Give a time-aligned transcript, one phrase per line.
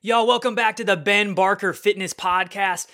[0.00, 2.86] Y'all, welcome back to the Ben Barker Fitness Podcast.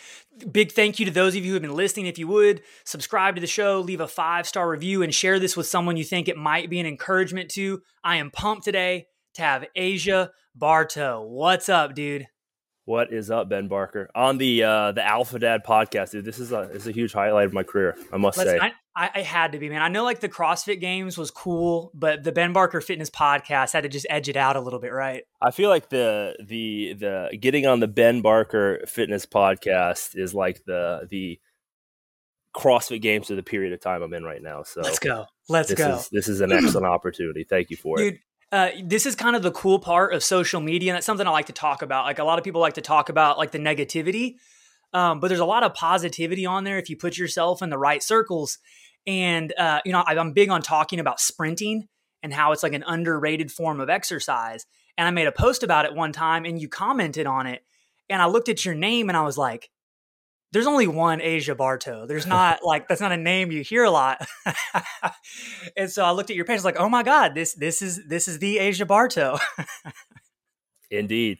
[0.50, 2.06] Big thank you to those of you who have been listening.
[2.06, 5.54] If you would, subscribe to the show, leave a five star review, and share this
[5.54, 7.82] with someone you think it might be an encouragement to.
[8.02, 11.20] I am pumped today to have Aja Barto.
[11.20, 12.26] What's up, dude?
[12.86, 14.10] What is up, Ben Barker?
[14.14, 16.26] On the uh, the Alpha Dad podcast, dude.
[16.26, 17.96] This is a this is a huge highlight of my career.
[18.12, 18.58] I must Let's- say.
[18.96, 19.82] I, I, had to be, man.
[19.82, 23.82] I know like the CrossFit Games was cool, but the Ben Barker Fitness Podcast had
[23.82, 25.24] to just edge it out a little bit, right?
[25.42, 30.62] I feel like the the the getting on the Ben Barker Fitness podcast is like
[30.64, 31.40] the the
[32.54, 34.62] CrossFit Games of the period of time I'm in right now.
[34.62, 35.26] So Let's go.
[35.48, 35.96] Let's this go.
[35.96, 37.44] is this is an excellent opportunity.
[37.44, 38.18] Thank you for it.
[38.52, 41.30] Uh, this is kind of the cool part of social media, and that's something I
[41.30, 42.04] like to talk about.
[42.04, 44.36] Like a lot of people like to talk about like the negativity,
[44.92, 47.78] um, but there's a lot of positivity on there if you put yourself in the
[47.78, 48.58] right circles.
[49.06, 51.88] And uh, you know, I'm big on talking about sprinting
[52.22, 54.66] and how it's like an underrated form of exercise.
[54.96, 57.64] And I made a post about it one time, and you commented on it,
[58.08, 59.70] and I looked at your name, and I was like.
[60.54, 62.06] There's only one Aja Barto.
[62.06, 64.24] There's not like that's not a name you hear a lot.
[65.76, 67.82] and so I looked at your page, I was like, oh my god, this this
[67.82, 69.36] is this is the Aja Barto.
[70.92, 71.38] Indeed.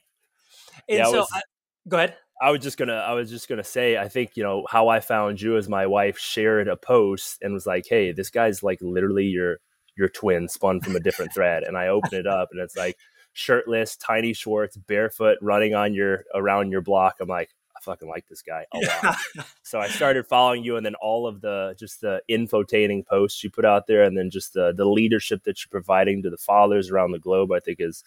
[0.88, 1.40] and Yeah, so, was- I,
[1.88, 2.16] go ahead.
[2.42, 4.98] I was just gonna I was just gonna say I think you know how I
[4.98, 8.80] found you as my wife shared a post and was like hey this guy's like
[8.82, 9.58] literally your
[9.96, 12.96] your twin spun from a different thread and I open it up and it's like
[13.32, 17.50] shirtless tiny shorts barefoot running on your around your block I'm like
[17.84, 19.16] fucking like this guy a lot
[19.62, 23.50] so I started following you and then all of the just the infotaining posts you
[23.50, 26.90] put out there and then just the the leadership that you're providing to the fathers
[26.90, 28.02] around the globe I think is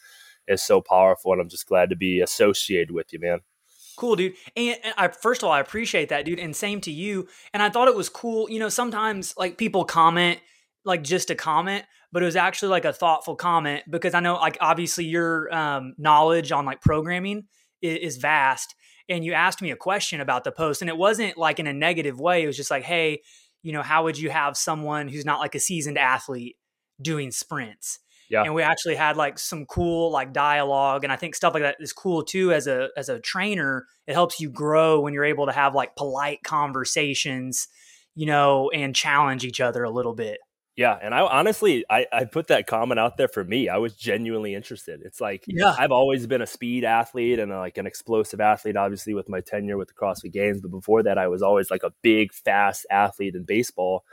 [0.48, 3.40] is so powerful and I'm just glad to be associated with you man.
[3.98, 4.34] Cool, dude.
[4.56, 6.38] And, and I first of all, I appreciate that, dude.
[6.38, 7.28] And same to you.
[7.52, 8.48] And I thought it was cool.
[8.48, 10.40] You know, sometimes like people comment
[10.88, 14.36] like just a comment, but it was actually like a thoughtful comment because I know
[14.36, 17.46] like obviously your um, knowledge on like programming
[17.82, 18.74] is, is vast.
[19.10, 21.74] And you asked me a question about the post, and it wasn't like in a
[21.74, 22.44] negative way.
[22.44, 23.22] It was just like, hey,
[23.64, 26.58] you know, how would you have someone who's not like a seasoned athlete
[27.02, 28.00] doing sprints?
[28.30, 28.44] Yeah.
[28.44, 31.78] And we actually had like some cool like dialogue and I think stuff like that
[31.80, 33.86] is cool too as a as a trainer.
[34.06, 37.68] It helps you grow when you're able to have like polite conversations,
[38.16, 40.40] you know, and challenge each other a little bit.
[40.78, 43.68] Yeah, and I honestly, I, I put that comment out there for me.
[43.68, 45.02] I was genuinely interested.
[45.04, 45.76] It's like Yeah.
[45.76, 49.42] I've always been a speed athlete and uh, like an explosive athlete, obviously with my
[49.42, 50.62] tenure with the CrossFit Games.
[50.62, 54.06] But before that, I was always like a big, fast athlete in baseball,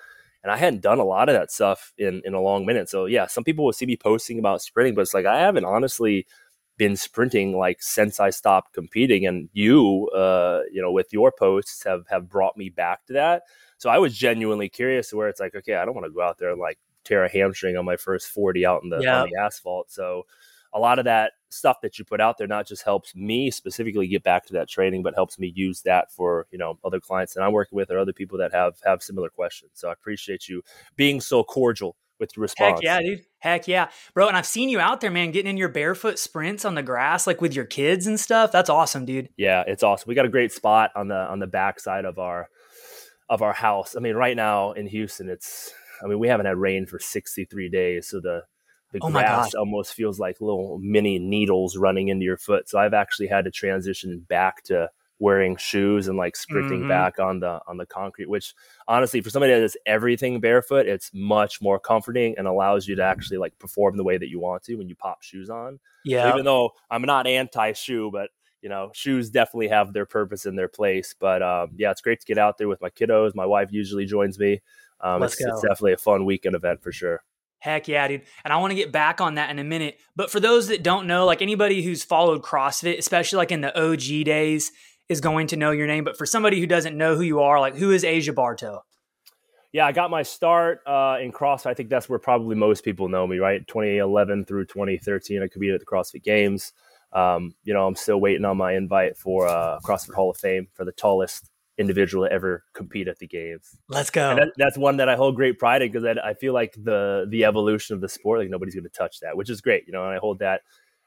[0.42, 2.88] and I hadn't done a lot of that stuff in in a long minute.
[2.88, 5.66] So yeah, some people will see me posting about sprinting, but it's like I haven't
[5.66, 6.26] honestly
[6.78, 9.26] been sprinting like since I stopped competing.
[9.26, 13.42] And you, uh, you know, with your posts have have brought me back to that.
[13.78, 16.22] So I was genuinely curious to where it's like, okay, I don't want to go
[16.22, 19.22] out there and like tear a hamstring on my first 40 out in the, Yeah.
[19.22, 19.90] on the asphalt.
[19.90, 20.26] So
[20.72, 24.08] a lot of that stuff that you put out there not just helps me specifically
[24.08, 27.34] get back to that training, but helps me use that for, you know, other clients
[27.34, 29.70] that I'm working with or other people that have have similar questions.
[29.74, 30.62] So I appreciate you
[30.96, 32.80] being so cordial with your response.
[32.80, 33.22] Heck yeah, dude.
[33.38, 33.88] Heck yeah.
[34.14, 36.82] Bro, and I've seen you out there, man, getting in your barefoot sprints on the
[36.82, 38.50] grass, like with your kids and stuff.
[38.50, 39.28] That's awesome, dude.
[39.36, 40.08] Yeah, it's awesome.
[40.08, 42.48] We got a great spot on the on the backside of our
[43.28, 43.96] of our house.
[43.96, 47.68] I mean, right now in Houston, it's I mean, we haven't had rain for 63
[47.68, 48.44] days, so the
[48.92, 52.68] the Oh grass almost feels like little mini needles running into your foot.
[52.68, 54.90] So I've actually had to transition back to
[55.20, 56.88] wearing shoes and like sprinting Mhm.
[56.88, 58.54] back on the on the concrete, which
[58.88, 63.02] honestly for somebody that does everything barefoot, it's much more comforting and allows you to
[63.02, 65.78] actually like perform the way that you want to when you pop shoes on.
[66.16, 66.28] So Yeah.
[66.28, 68.30] even though I'm not anti shoe, but
[68.64, 71.14] you know, shoes definitely have their purpose in their place.
[71.20, 73.34] But um, yeah, it's great to get out there with my kiddos.
[73.34, 74.62] My wife usually joins me.
[75.00, 77.22] Um, it's, it's definitely a fun weekend event for sure.
[77.58, 78.22] Heck yeah, dude.
[78.42, 79.98] And I want to get back on that in a minute.
[80.16, 83.78] But for those that don't know, like anybody who's followed CrossFit, especially like in the
[83.78, 84.72] OG days,
[85.10, 86.04] is going to know your name.
[86.04, 88.82] But for somebody who doesn't know who you are, like who is Aja Barto?
[89.72, 91.66] Yeah, I got my start uh, in CrossFit.
[91.66, 93.66] I think that's where probably most people know me, right?
[93.66, 96.72] 2011 through 2013, I competed at the CrossFit Games.
[97.14, 100.66] Um, you know, I'm still waiting on my invite for uh, CrossFit Hall of Fame
[100.74, 103.76] for the tallest individual to ever compete at the games.
[103.88, 104.30] Let's go.
[104.30, 106.74] And that, that's one that I hold great pride in because I, I feel like
[106.76, 109.84] the the evolution of the sport, like nobody's going to touch that, which is great.
[109.86, 110.62] You know, and I hold that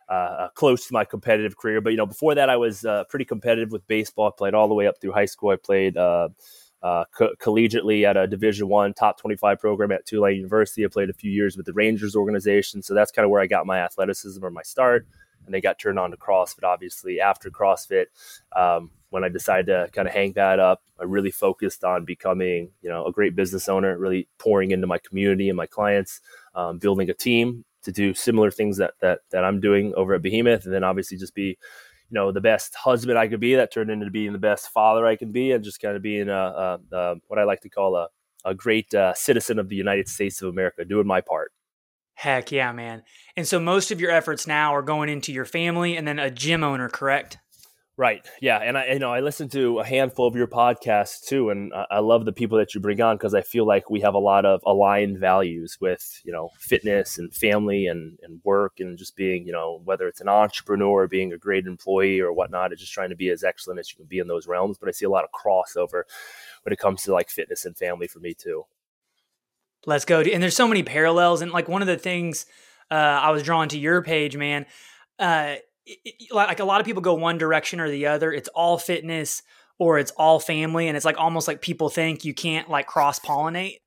[0.09, 1.81] uh, close to my competitive career.
[1.81, 4.27] But you know, before that, I was uh, pretty competitive with baseball.
[4.27, 5.50] I played all the way up through high school.
[5.50, 6.30] I played uh,
[6.81, 10.86] uh, co- collegiately at a Division One top twenty five program at Tulane University.
[10.86, 13.48] I played a few years with the Rangers organization, so that's kind of where I
[13.48, 15.07] got my athleticism or my start.
[15.47, 18.05] And they got turned on to CrossFit, obviously after CrossFit.
[18.55, 22.71] Um, when I decided to kind of hang that up, I really focused on becoming,
[22.81, 26.19] you know, a great business owner, really pouring into my community and my clients,
[26.55, 30.21] um, building a team to do similar things that that that I'm doing over at
[30.21, 31.57] Behemoth, and then obviously just be
[32.09, 33.55] you know the best husband I could be.
[33.55, 36.27] That turned into being the best father I can be, and just kind of being
[36.27, 38.09] a, a, a what I like to call a
[38.45, 41.51] a great uh, citizen of the United States of America, doing my part.
[42.17, 43.03] Heck yeah, man!
[43.35, 46.31] And so most of your efforts now are going into your family and then a
[46.31, 47.37] gym owner, correct?
[47.95, 48.27] Right.
[48.41, 48.57] Yeah.
[48.57, 51.99] And I, you know, I listen to a handful of your podcasts too, and I
[51.99, 54.45] love the people that you bring on because I feel like we have a lot
[54.45, 59.45] of aligned values with, you know, fitness and family and, and work and just being,
[59.45, 63.09] you know, whether it's an entrepreneur, being a great employee or whatnot, it's just trying
[63.09, 64.77] to be as excellent as you can be in those realms.
[64.79, 66.03] But I see a lot of crossover
[66.63, 68.65] when it comes to like fitness and family for me too.
[69.88, 70.19] Let's go.
[70.19, 71.42] And there's so many parallels.
[71.42, 72.45] And like one of the things
[72.92, 74.66] uh, I was drawn to your page, man,
[75.18, 75.56] uh,
[75.86, 78.31] it, like a lot of people go one direction or the other.
[78.31, 79.42] It's all fitness
[79.80, 83.19] or it's all family, and it's like almost like people think you can't like cross
[83.19, 83.78] pollinate.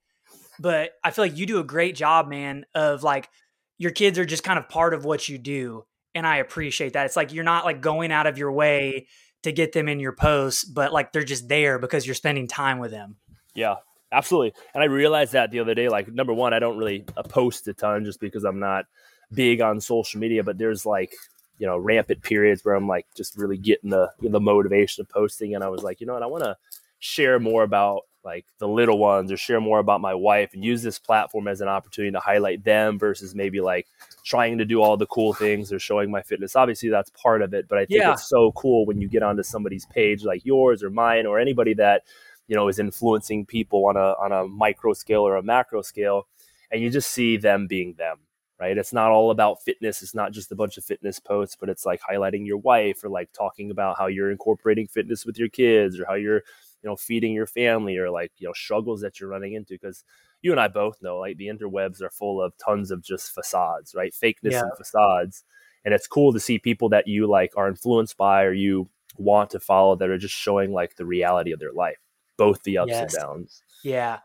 [0.58, 3.29] But I feel like you do a great job, man, of like
[3.76, 7.06] your kids are just kind of part of what you do, and I appreciate that.
[7.06, 9.08] It's like you're not like going out of your way
[9.43, 12.79] to get them in your posts, but like they're just there because you're spending time
[12.79, 13.17] with them.
[13.55, 13.76] Yeah,
[14.12, 14.54] absolutely.
[14.74, 15.88] And I realized that the other day.
[15.88, 18.86] Like number one, I don't really post a ton just because I'm not
[19.32, 21.14] big on social media, but there's like
[21.58, 25.54] you know rampant periods where I'm like just really getting the the motivation of posting,
[25.54, 26.56] and I was like, you know what, I want to
[26.98, 30.82] share more about like the little ones or share more about my wife and use
[30.82, 33.86] this platform as an opportunity to highlight them versus maybe like
[34.24, 36.54] trying to do all the cool things or showing my fitness.
[36.54, 38.12] Obviously, that's part of it, but I think yeah.
[38.12, 41.72] it's so cool when you get onto somebody's page like yours or mine or anybody
[41.74, 42.02] that
[42.50, 46.26] you know is influencing people on a on a micro scale or a macro scale,
[46.70, 48.19] and you just see them being them
[48.61, 48.76] right?
[48.76, 50.02] It's not all about fitness.
[50.02, 53.08] It's not just a bunch of fitness posts, but it's like highlighting your wife or
[53.08, 56.43] like talking about how you're incorporating fitness with your kids or how you're,
[56.82, 59.79] you know, feeding your family or like, you know, struggles that you're running into.
[59.79, 60.05] Cause
[60.43, 63.94] you and I both know like the interwebs are full of tons of just facades,
[63.94, 64.12] right?
[64.12, 64.62] Fakeness yeah.
[64.62, 65.43] and facades.
[65.87, 69.50] And it's cool to see people that you like are influenced by or you want
[69.50, 71.99] to follow that are just showing like the reality of their life,
[72.40, 73.14] both the ups yes.
[73.14, 73.62] and downs.
[73.84, 74.19] Yeah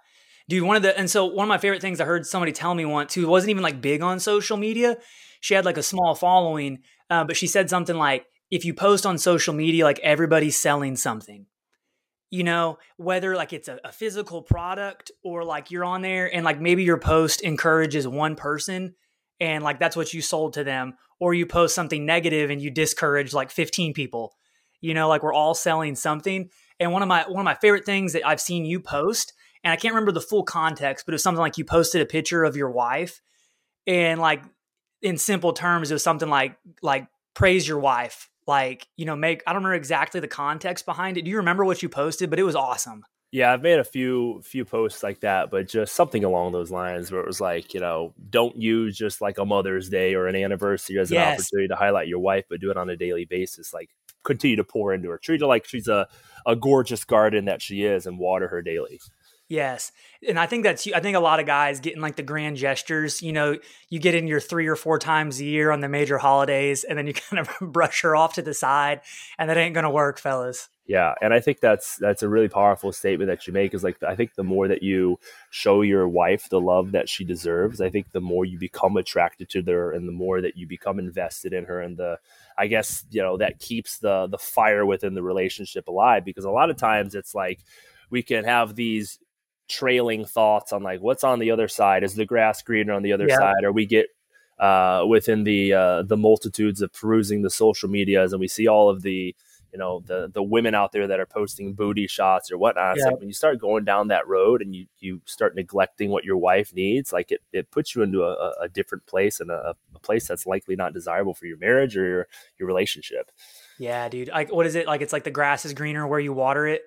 [0.47, 2.75] dude one of the and so one of my favorite things i heard somebody tell
[2.75, 4.97] me once who wasn't even like big on social media
[5.41, 6.79] she had like a small following
[7.09, 10.95] uh, but she said something like if you post on social media like everybody's selling
[10.95, 11.45] something
[12.29, 16.43] you know whether like it's a, a physical product or like you're on there and
[16.43, 18.95] like maybe your post encourages one person
[19.39, 22.69] and like that's what you sold to them or you post something negative and you
[22.69, 24.33] discourage like 15 people
[24.81, 26.49] you know like we're all selling something
[26.79, 29.33] and one of my one of my favorite things that i've seen you post
[29.65, 32.05] and I can't remember the full context, but it was something like you posted a
[32.05, 33.19] picture of your wife,
[33.87, 34.43] and like
[35.01, 39.41] in simple terms, it was something like like praise your wife, like you know make
[39.45, 41.23] I don't remember exactly the context behind it.
[41.23, 42.29] Do you remember what you posted?
[42.29, 43.03] But it was awesome.
[43.31, 47.11] Yeah, I've made a few few posts like that, but just something along those lines
[47.11, 50.35] where it was like, you know, don't use just like a Mother's Day or an
[50.35, 53.73] anniversary as an opportunity to highlight your wife, but do it on a daily basis.
[53.73, 53.89] Like
[54.25, 55.17] continue to pour into her.
[55.17, 56.07] Treat her like she's a,
[56.45, 58.99] a gorgeous garden that she is and water her daily.
[59.47, 59.91] Yes.
[60.27, 63.21] And I think that's, I think a lot of guys getting like the grand gestures,
[63.21, 63.57] you know,
[63.89, 66.97] you get in your three or four times a year on the major holidays and
[66.97, 69.01] then you kind of brush her off to the side
[69.37, 70.69] and that ain't going to work, fellas.
[70.87, 73.73] Yeah, and I think that's that's a really powerful statement that you make.
[73.73, 77.23] Is like I think the more that you show your wife the love that she
[77.23, 80.67] deserves, I think the more you become attracted to her, and the more that you
[80.67, 82.19] become invested in her, and the
[82.55, 86.23] I guess you know that keeps the the fire within the relationship alive.
[86.23, 87.61] Because a lot of times it's like
[88.11, 89.17] we can have these
[89.67, 93.13] trailing thoughts on like what's on the other side is the grass greener on the
[93.13, 93.37] other yeah.
[93.37, 94.05] side or we get
[94.59, 98.89] uh, within the uh, the multitudes of perusing the social medias and we see all
[98.89, 99.35] of the
[99.75, 103.07] you know the the women out there that are posting booty shots or whatnot yeah.
[103.07, 106.37] like when you start going down that road and you you start neglecting what your
[106.37, 109.99] wife needs like it, it puts you into a, a different place and a, a
[109.99, 112.27] place that's likely not desirable for your marriage or your,
[112.57, 113.31] your relationship.
[113.77, 114.29] Yeah dude.
[114.29, 114.87] Like what is it?
[114.87, 116.83] Like it's like the grass is greener where you water it?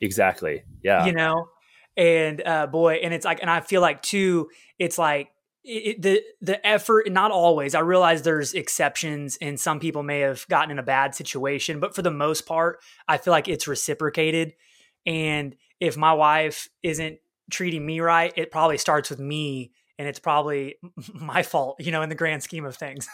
[0.00, 0.64] Exactly.
[0.82, 1.06] Yeah.
[1.06, 1.48] You know?
[1.96, 4.48] And uh, boy, and it's like, and I feel like too,
[4.80, 5.28] it's like
[5.64, 7.10] it, the the effort.
[7.10, 7.74] Not always.
[7.74, 11.94] I realize there's exceptions, and some people may have gotten in a bad situation, but
[11.94, 14.54] for the most part, I feel like it's reciprocated.
[15.06, 17.18] And if my wife isn't
[17.50, 20.76] treating me right, it probably starts with me and it's probably
[21.14, 23.08] my fault, you know, in the grand scheme of things.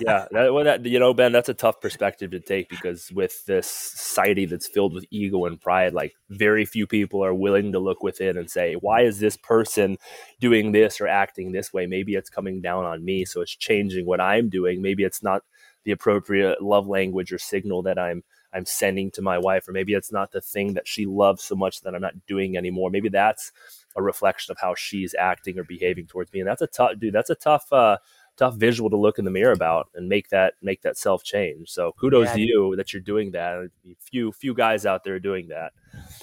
[0.00, 3.44] yeah, that, well, that you know, Ben, that's a tough perspective to take because with
[3.46, 7.78] this society that's filled with ego and pride, like very few people are willing to
[7.78, 9.96] look within and say, "Why is this person
[10.40, 14.06] doing this or acting this way?" Maybe it's coming down on me, so it's changing
[14.06, 14.82] what I'm doing.
[14.82, 15.42] Maybe it's not
[15.84, 18.22] the appropriate love language or signal that I'm
[18.52, 21.54] I'm sending to my wife, or maybe it's not the thing that she loves so
[21.54, 22.90] much that I'm not doing anymore.
[22.90, 23.52] Maybe that's
[23.96, 26.40] a reflection of how she's acting or behaving towards me.
[26.40, 27.14] And that's a tough, dude.
[27.14, 27.98] That's a tough, uh,
[28.36, 31.70] tough visual to look in the mirror about and make that make that self change.
[31.70, 33.68] So kudos yeah, to you that you're doing that.
[34.00, 35.72] Few few guys out there doing that.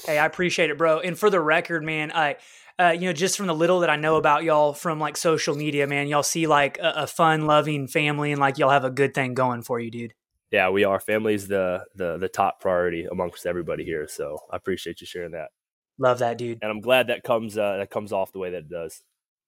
[0.05, 0.99] Hey, I appreciate it, bro.
[0.99, 2.37] And for the record, man, I
[2.79, 5.55] uh, you know, just from the little that I know about y'all from like social
[5.55, 8.91] media, man, y'all see like a, a fun, loving family, and like y'all have a
[8.91, 10.13] good thing going for you, dude.
[10.51, 10.99] Yeah, we are.
[10.99, 14.07] Family's the the the top priority amongst everybody here.
[14.07, 15.49] So I appreciate you sharing that.
[15.99, 16.59] Love that, dude.
[16.61, 19.01] And I'm glad that comes uh, that comes off the way that it does.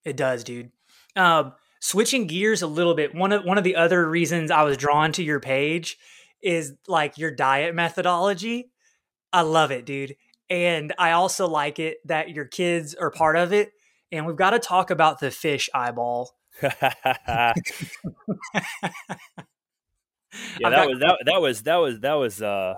[0.04, 0.70] It does, dude.
[1.16, 3.14] Um, switching gears a little bit.
[3.14, 5.96] One of one of the other reasons I was drawn to your page
[6.42, 8.70] is like your diet methodology.
[9.32, 10.16] I love it, dude.
[10.48, 13.70] And I also like it that your kids are part of it.
[14.10, 16.34] And we've got to talk about the fish eyeball.
[16.62, 16.72] yeah,
[20.60, 22.74] that got- was that, that was that was that was uh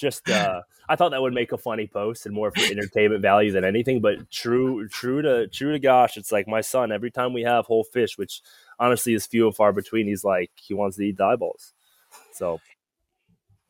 [0.00, 3.52] just uh I thought that would make a funny post and more for entertainment value
[3.52, 4.00] than anything.
[4.00, 6.90] But true, true to true to gosh, it's like my son.
[6.90, 8.42] Every time we have whole fish, which
[8.78, 11.72] honestly is few and far between, he's like he wants to eat the eyeballs.
[12.32, 12.60] So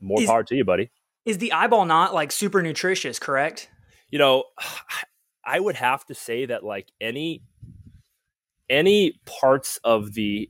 [0.00, 0.90] more is, power to you, buddy.
[1.26, 3.68] Is the eyeball not like super nutritious, correct?
[4.10, 4.44] You know,
[5.44, 7.42] I would have to say that like any
[8.70, 10.48] any parts of the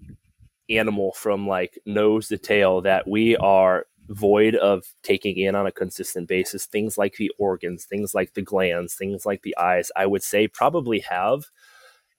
[0.69, 5.73] animal from like nose to tail that we are void of taking in on a
[5.73, 10.05] consistent basis things like the organs things like the glands things like the eyes i
[10.05, 11.45] would say probably have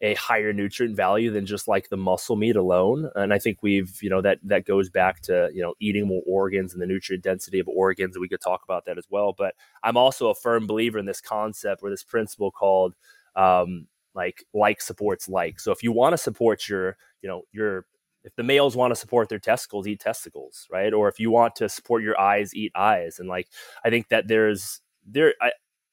[0.01, 3.09] a higher nutrient value than just like the muscle meat alone.
[3.15, 6.23] And I think we've, you know, that that goes back to, you know, eating more
[6.25, 8.17] organs and the nutrient density of organs.
[8.17, 9.33] We could talk about that as well.
[9.37, 12.95] But I'm also a firm believer in this concept or this principle called
[13.35, 15.59] um, like like supports like.
[15.59, 17.85] So if you want to support your, you know, your
[18.23, 20.93] if the males want to support their testicles, eat testicles, right?
[20.93, 23.19] Or if you want to support your eyes, eat eyes.
[23.19, 23.47] And like
[23.83, 25.51] I think that there's there I,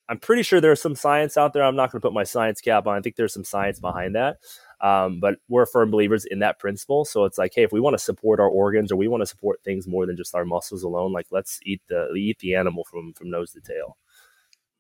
[0.09, 1.63] I'm pretty sure there's some science out there.
[1.63, 2.97] I'm not going to put my science cap on.
[2.97, 4.39] I think there's some science behind that.
[4.81, 7.05] Um, but we're firm believers in that principle.
[7.05, 9.27] So it's like, hey, if we want to support our organs or we want to
[9.27, 12.85] support things more than just our muscles alone, like let's eat the eat the animal
[12.85, 13.99] from from nose to tail.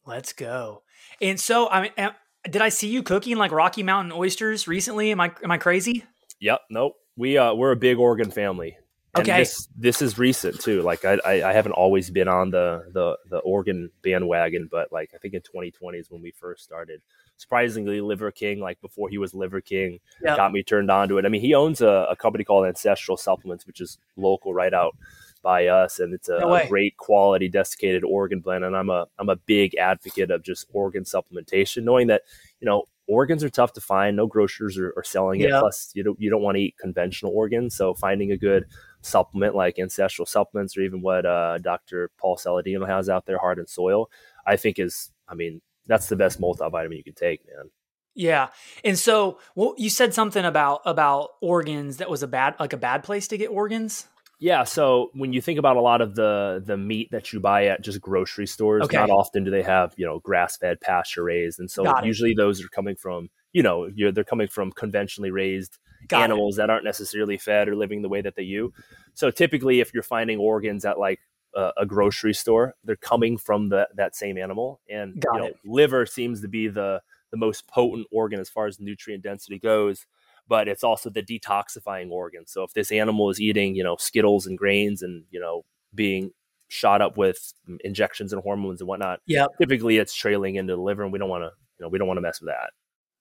[0.07, 0.83] Let's go.
[1.21, 2.11] And so, I mean,
[2.49, 5.11] did I see you cooking like Rocky Mountain oysters recently?
[5.11, 6.05] Am I am I crazy?
[6.40, 6.61] Yep.
[6.71, 6.95] Nope.
[7.19, 8.79] We uh we're a big organ family.
[9.15, 9.41] And okay.
[9.41, 10.83] This, this is recent too.
[10.83, 15.11] Like I, I, I haven't always been on the, the the organ bandwagon, but like
[15.15, 17.01] I think in 2020 is when we first started.
[17.37, 20.37] Surprisingly, Liver King, like before he was Liver King, yep.
[20.37, 21.25] got me turned on to it.
[21.25, 24.97] I mean, he owns a, a, company called Ancestral Supplements, which is local right out
[25.43, 28.65] by us, and it's a, no a great quality desiccated organ blend.
[28.65, 32.23] And I'm a I'm a big advocate of just organ supplementation, knowing that
[32.61, 34.17] you know organs are tough to find.
[34.17, 35.50] No grocers are, are selling it.
[35.50, 38.67] Plus, you don't you don't want to eat conventional organs, so finding a good
[39.00, 42.11] supplement like ancestral supplements or even what uh, Dr.
[42.19, 44.11] Paul Saladino has out there, Heart and Soil,
[44.47, 47.71] I think is, I mean, that's the best multivitamin you can take, man.
[48.15, 48.49] Yeah.
[48.85, 52.77] And so, well, you said something about about organs that was a bad like a
[52.77, 54.09] bad place to get organs.
[54.40, 57.66] Yeah, so when you think about a lot of the the meat that you buy
[57.66, 58.97] at just grocery stores, okay.
[58.97, 62.64] not often do they have you know grass fed, pasture raised, and so usually those
[62.64, 66.59] are coming from you know they're coming from conventionally raised Got animals it.
[66.59, 68.73] that aren't necessarily fed or living the way that they you.
[69.14, 71.18] So typically, if you're finding organs at like
[71.54, 74.80] a, a grocery store, they're coming from the, that same animal.
[74.88, 78.80] And you know, liver seems to be the the most potent organ as far as
[78.80, 80.07] nutrient density goes,
[80.49, 82.47] but it's also the detoxifying organ.
[82.47, 85.64] So if this animal is eating, you know, skittles and grains and you know
[85.95, 86.33] being
[86.69, 87.52] shot up with
[87.85, 91.28] injections and hormones and whatnot, yeah, typically it's trailing into the liver, and we don't
[91.28, 92.71] want to, you know, we don't want to mess with that.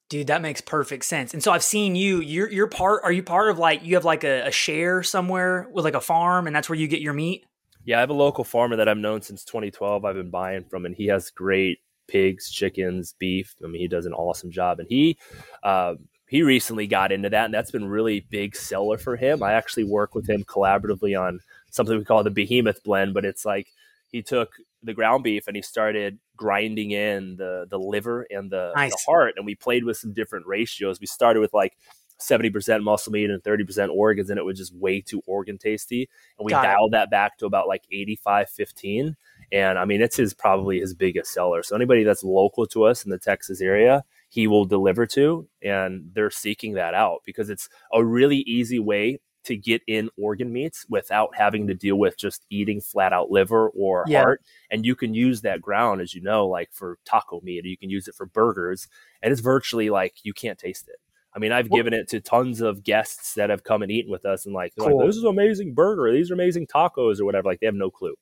[0.10, 1.34] Dude, that makes perfect sense.
[1.34, 2.22] And so I've seen you.
[2.22, 3.04] You're you're part.
[3.04, 6.02] Are you part of like you have like a, a, share somewhere with like a
[6.02, 7.46] farm, and that's where you get your meat?
[7.84, 10.06] Yeah, I have a local farmer that I've known since 2012.
[10.06, 13.56] I've been buying from, and he has great pigs, chickens, beef.
[13.64, 15.18] I mean, he does an awesome job, and he.
[15.62, 15.96] Uh,
[16.28, 19.42] he recently got into that, and that's been really big seller for him.
[19.42, 21.40] I actually work with him collaboratively on
[21.72, 23.68] something we call the Behemoth blend, but it's like
[24.10, 24.52] he took
[24.84, 28.92] the ground beef and he started grinding in the the liver and the, nice.
[28.92, 31.78] the heart and we played with some different ratios we started with like
[32.20, 36.46] 70% muscle meat and 30% organs and it was just way too organ tasty and
[36.46, 36.98] we Got dialed it.
[36.98, 39.16] that back to about like 85 15
[39.52, 43.04] and i mean it's his probably his biggest seller so anybody that's local to us
[43.04, 47.70] in the texas area he will deliver to and they're seeking that out because it's
[47.94, 52.46] a really easy way to get in organ meats without having to deal with just
[52.50, 54.20] eating flat out liver or yeah.
[54.20, 54.42] heart.
[54.70, 57.78] And you can use that ground, as you know, like for taco meat, or you
[57.78, 58.90] can use it for burgers.
[59.22, 60.98] And it's virtually like you can't taste it.
[61.34, 64.26] I mean, I've given it to tons of guests that have come and eaten with
[64.26, 64.98] us and like, cool.
[64.98, 66.12] like this is an amazing burger.
[66.12, 67.48] These are amazing tacos or whatever.
[67.48, 68.16] Like they have no clue.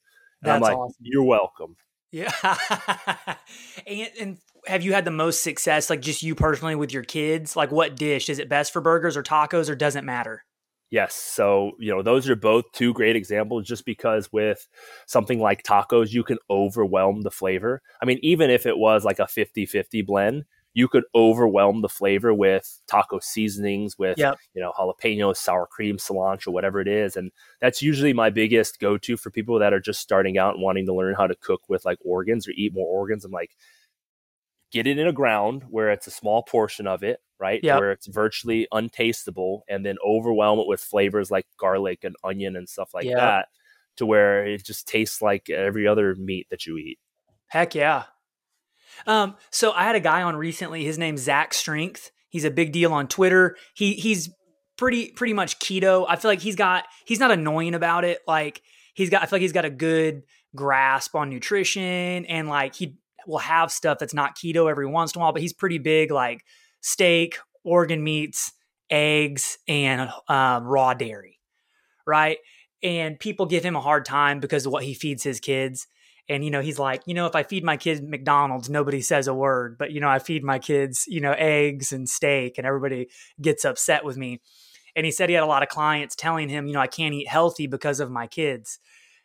[0.44, 0.96] And That's I'm like, awesome.
[1.00, 1.76] you're welcome.
[2.12, 2.32] Yeah.
[3.88, 7.56] and, and have you had the most success, like just you personally with your kids?
[7.56, 8.30] Like what dish?
[8.30, 10.44] Is it best for burgers or tacos or doesn't matter?
[10.92, 11.16] Yes.
[11.16, 14.68] So, you know, those are both two great examples just because with
[15.08, 17.82] something like tacos, you can overwhelm the flavor.
[18.02, 20.46] I mean, even if it was like a 50 50 blend,
[20.76, 24.38] you could overwhelm the flavor with taco seasonings, with, yep.
[24.54, 27.16] you know, jalapenos, sour cream, cilantro, whatever it is.
[27.16, 27.32] And
[27.62, 30.86] that's usually my biggest go to for people that are just starting out and wanting
[30.86, 33.24] to learn how to cook with like organs or eat more organs.
[33.24, 33.56] I'm like,
[34.76, 37.62] get it in a ground where it's a small portion of it, right?
[37.64, 37.80] Yep.
[37.80, 42.68] Where it's virtually untastable, and then overwhelm it with flavors like garlic and onion and
[42.68, 43.18] stuff like yep.
[43.18, 43.48] that,
[43.96, 47.00] to where it just tastes like every other meat that you eat.
[47.48, 48.04] Heck yeah.
[49.08, 50.84] Um, so I had a guy on recently.
[50.84, 52.12] His name's Zach Strength.
[52.28, 53.56] He's a big deal on Twitter.
[53.76, 54.30] He he's
[54.78, 56.06] pretty pretty much keto.
[56.08, 58.20] I feel like he's got he's not annoying about it.
[58.28, 58.62] Like
[58.94, 62.98] he's got I feel like he's got a good grasp on nutrition and like he
[63.28, 66.12] will have stuff that's not keto every once in a while, but he's pretty big
[66.12, 66.44] like
[66.82, 68.54] steak, organ meats,
[68.90, 71.40] eggs, and um, raw dairy,
[72.06, 72.38] right?
[72.84, 75.88] And people give him a hard time because of what he feeds his kids.
[76.28, 79.28] And you know, he's like, you know, if I feed my kids McDonald's, nobody says
[79.28, 79.78] a word.
[79.78, 83.10] But you know, I feed my kids, you know, eggs and steak, and everybody
[83.42, 84.42] gets upset with me.
[84.96, 87.14] And he said he had a lot of clients telling him, you know, I can't
[87.14, 88.80] eat healthy because of my kids.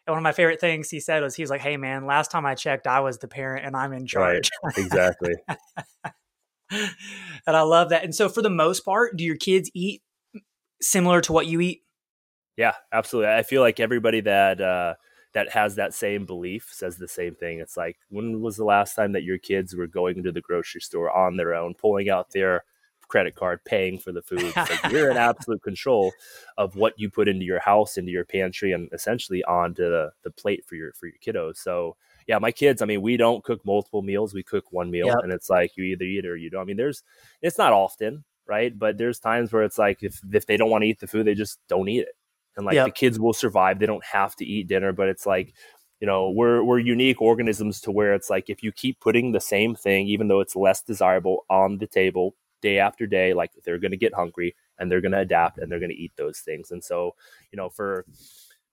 [0.06, 2.30] And one of my favorite things he said was, he was like, "Hey, man, last
[2.30, 4.78] time I checked, I was the parent, and I'm in charge." Right.
[4.78, 5.34] Exactly.
[6.70, 8.04] and I love that.
[8.04, 10.02] And so, for the most part, do your kids eat
[10.80, 11.82] similar to what you eat?
[12.56, 13.32] Yeah, absolutely.
[13.32, 14.94] I feel like everybody that uh,
[15.34, 17.60] that has that same belief says the same thing.
[17.60, 20.80] It's like, when was the last time that your kids were going to the grocery
[20.80, 22.64] store on their own, pulling out their
[23.10, 24.54] credit card paying for the food.
[24.56, 26.12] like you're in absolute control
[26.56, 30.30] of what you put into your house, into your pantry, and essentially onto the, the
[30.30, 31.56] plate for your for your kiddos.
[31.56, 34.32] So yeah, my kids, I mean, we don't cook multiple meals.
[34.32, 35.18] We cook one meal yep.
[35.22, 36.62] and it's like you either eat it or you don't.
[36.62, 37.02] I mean, there's
[37.42, 38.76] it's not often, right?
[38.76, 41.26] But there's times where it's like if if they don't want to eat the food,
[41.26, 42.14] they just don't eat it.
[42.56, 42.86] And like yep.
[42.86, 43.78] the kids will survive.
[43.78, 45.54] They don't have to eat dinner, but it's like
[46.00, 49.40] you know we're we're unique organisms to where it's like if you keep putting the
[49.40, 53.78] same thing even though it's less desirable on the table day after day like they're
[53.78, 56.40] going to get hungry and they're going to adapt and they're going to eat those
[56.40, 56.70] things.
[56.70, 57.14] And so
[57.52, 58.04] you know for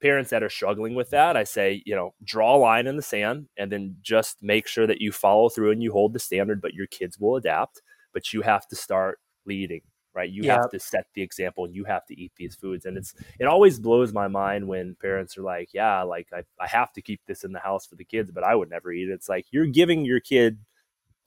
[0.01, 3.01] parents that are struggling with that i say you know draw a line in the
[3.01, 6.61] sand and then just make sure that you follow through and you hold the standard
[6.61, 7.81] but your kids will adapt.
[8.13, 9.81] But you have to start leading
[10.17, 10.31] right?
[10.31, 10.55] You yeah.
[10.55, 12.85] have to set the example and you have to eat these foods.
[12.85, 16.67] And it's it always blows my mind when parents are like yeah like I, I
[16.67, 19.09] have to keep this in the house for the kids but i would never eat
[19.09, 19.13] it.
[19.13, 20.57] It's like you're giving your kid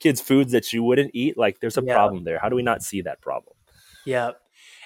[0.01, 1.93] kids foods that you wouldn't eat like there's a yeah.
[1.93, 2.39] problem there.
[2.39, 3.55] How do we not see that problem?
[4.05, 4.31] Yeah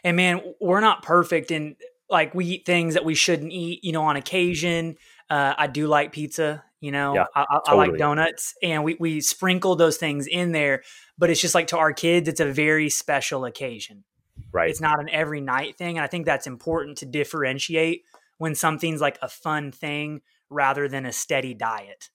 [0.05, 1.75] and man we're not perfect and
[2.09, 4.95] like we eat things that we shouldn't eat you know on occasion.
[5.27, 7.15] Uh, i do like pizza you know?
[7.15, 7.87] Yeah, I, totally.
[7.87, 10.83] I, like donuts and we, we sprinkle those things in there
[11.17, 14.03] but it's just like to our kids it's a very special occasion.
[14.51, 14.69] Right.
[14.69, 18.03] It's not an every night thing and i think that's important to differentiate
[18.37, 22.09] when something's like a fun thing rather than a steady diet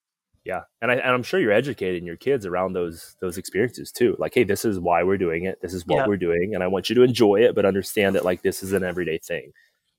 [0.44, 4.16] yeah, and I and I'm sure you're educating your kids around those those experiences too.
[4.18, 5.60] Like, hey, this is why we're doing it.
[5.60, 8.24] This is what we're doing, and I want you to enjoy it, but understand that
[8.24, 9.52] like this is an everyday thing.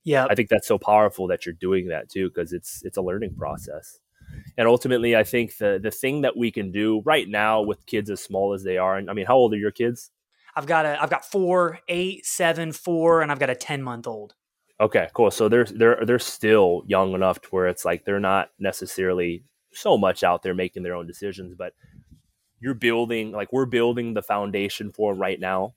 [0.04, 3.02] Yeah, I think that's so powerful that you're doing that too because it's it's a
[3.02, 4.00] learning process.
[4.58, 8.10] And ultimately, I think the the thing that we can do right now with kids
[8.10, 10.10] as small as they are, and I mean, how old are your kids?
[10.56, 14.08] I've got a I've got four, eight, seven, four, and I've got a ten month
[14.08, 14.34] old.
[14.80, 15.30] Okay, cool.
[15.30, 19.98] So they're they're they're still young enough to where it's like they're not necessarily so
[19.98, 21.74] much out there making their own decisions, but
[22.60, 25.74] you're building like we're building the foundation for right now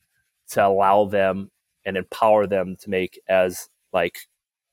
[0.50, 1.50] to allow them
[1.84, 4.18] and empower them to make as like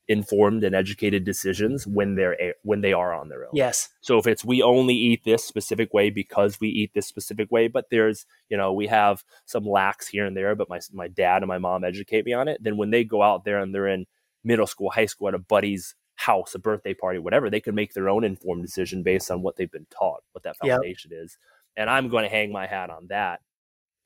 [0.08, 3.50] informed and educated decisions when they're when they are on their own.
[3.54, 3.88] Yes.
[4.00, 7.68] So if it's we only eat this specific way because we eat this specific way,
[7.68, 11.42] but there's you know we have some lacks here and there, but my my dad
[11.42, 12.62] and my mom educate me on it.
[12.62, 14.06] Then when they go out there and they're in
[14.44, 17.92] middle school, high school at a buddy's house, a birthday party, whatever, they can make
[17.92, 21.24] their own informed decision based on what they've been taught, what that foundation yep.
[21.24, 21.36] is.
[21.76, 23.40] And I'm going to hang my hat on that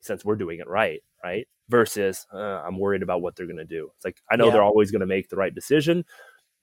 [0.00, 1.46] since we're doing it right, right?
[1.68, 3.90] Versus uh, I'm worried about what they're going to do.
[3.96, 4.54] It's like I know yep.
[4.54, 6.04] they're always going to make the right decision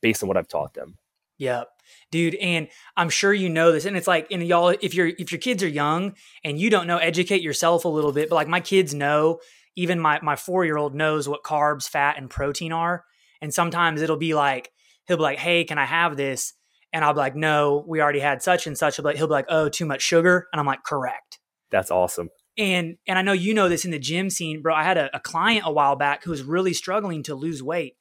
[0.02, 0.98] based on what I've taught them.
[1.38, 1.70] Yep.
[2.12, 3.86] Dude, and I'm sure you know this.
[3.86, 6.88] And it's like, and y'all, if you're if your kids are young and you don't
[6.88, 8.30] know, educate yourself a little bit.
[8.30, 9.40] But like my kids know,
[9.76, 13.04] even my my four year old knows what carbs, fat, and protein are.
[13.42, 14.72] And sometimes it'll be like,
[15.08, 16.54] he'll be like, "Hey, can I have this?"
[16.92, 19.28] And I'll be like, "No, we already had such and such." He'll be like, he'll
[19.28, 21.40] be like "Oh, too much sugar," and I'm like, "Correct."
[21.72, 22.30] That's awesome.
[22.58, 24.76] And and I know you know this in the gym scene, bro.
[24.76, 27.96] I had a, a client a while back who was really struggling to lose weight,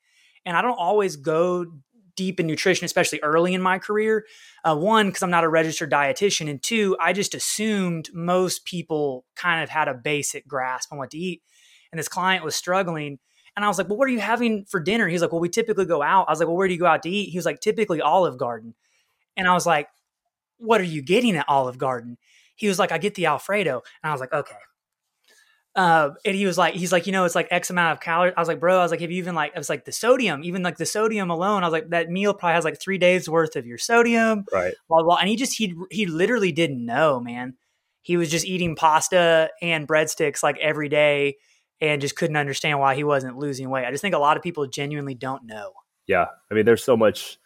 [0.44, 1.66] and I don't always go
[2.14, 4.26] deep in nutrition, especially early in my career.
[4.64, 9.24] Uh, one, because I'm not a registered dietitian, and two, I just assumed most people
[9.36, 11.42] kind of had a basic grasp on what to eat.
[11.90, 13.18] And this client was struggling,
[13.56, 15.08] And I was like, well, what are you having for dinner?
[15.08, 16.26] He's like, well, we typically go out.
[16.28, 17.30] I was like, well, where do you go out to eat?
[17.30, 18.74] He was like, typically Olive Garden.
[19.36, 19.88] And I was like,
[20.58, 22.16] what are you getting at Olive Garden?
[22.54, 23.82] He was like, I get the Alfredo.
[24.02, 24.54] And I was like, okay.
[25.74, 28.34] Uh, and he was like, he's like, you know, it's like X amount of calories.
[28.36, 29.92] I was like, bro, I was like, have you even like, I was like the
[29.92, 31.62] sodium, even like the sodium alone.
[31.62, 34.44] I was like, that meal probably has like three days worth of your sodium.
[34.52, 34.74] Right.
[34.88, 35.16] Blah, blah.
[35.16, 37.54] And he just, he, he literally didn't know, man.
[38.02, 41.36] He was just eating pasta and breadsticks like every day
[41.82, 43.84] and just couldn't understand why he wasn't losing weight.
[43.84, 45.72] I just think a lot of people genuinely don't know.
[46.06, 46.26] Yeah.
[46.50, 47.38] I mean, there's so much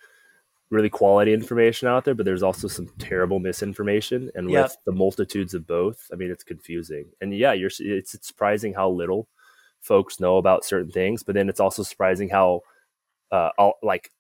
[0.69, 4.31] really quality information out there, but there's also some terrible misinformation.
[4.35, 4.65] And Yep.
[4.65, 7.07] with the multitudes of both, I mean, it's confusing.
[7.21, 9.27] And yeah, you're it's, it's surprising how little
[9.81, 12.61] folks know about certain things, but then it's also surprising how
[13.33, 14.11] uh all, like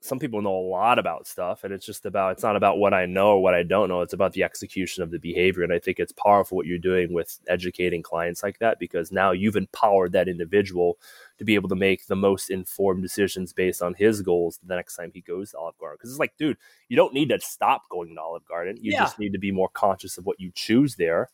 [0.00, 2.94] some people know a lot about stuff and it's just about it's not about what
[2.94, 5.72] I know or what I don't know, it's about the execution of the behavior and
[5.72, 9.56] I think it's powerful what you're doing with educating clients like that because now you've
[9.56, 10.98] empowered that individual
[11.38, 14.94] to be able to make the most informed decisions based on his goals the next
[14.94, 15.96] time he goes to Olive Garden.
[15.98, 16.58] Because it's like, dude,
[16.88, 18.76] you don't need to stop going to Olive Garden.
[18.80, 19.00] You Yeah.
[19.00, 21.28] just need to be more conscious of what you choose there,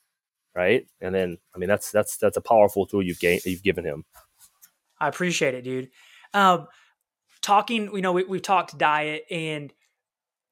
[0.55, 0.87] right?
[1.03, 4.05] And then, I mean, that's that's that's a powerful tool you've gained, you've given him.
[5.01, 5.91] I appreciate it, dude.
[6.33, 6.67] Um,
[7.45, 9.73] talking, you know, we, we've talked diet and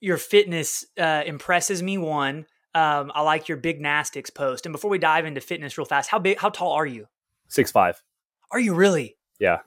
[0.01, 1.99] your fitness uh, impresses me.
[1.99, 4.67] One, um, I like your big gymnastics post.
[4.67, 7.09] And before we dive into fitness real fast, how big, how tall are you?
[7.49, 8.03] Six five,
[8.51, 9.17] Are you really?
[9.39, 9.59] yeah.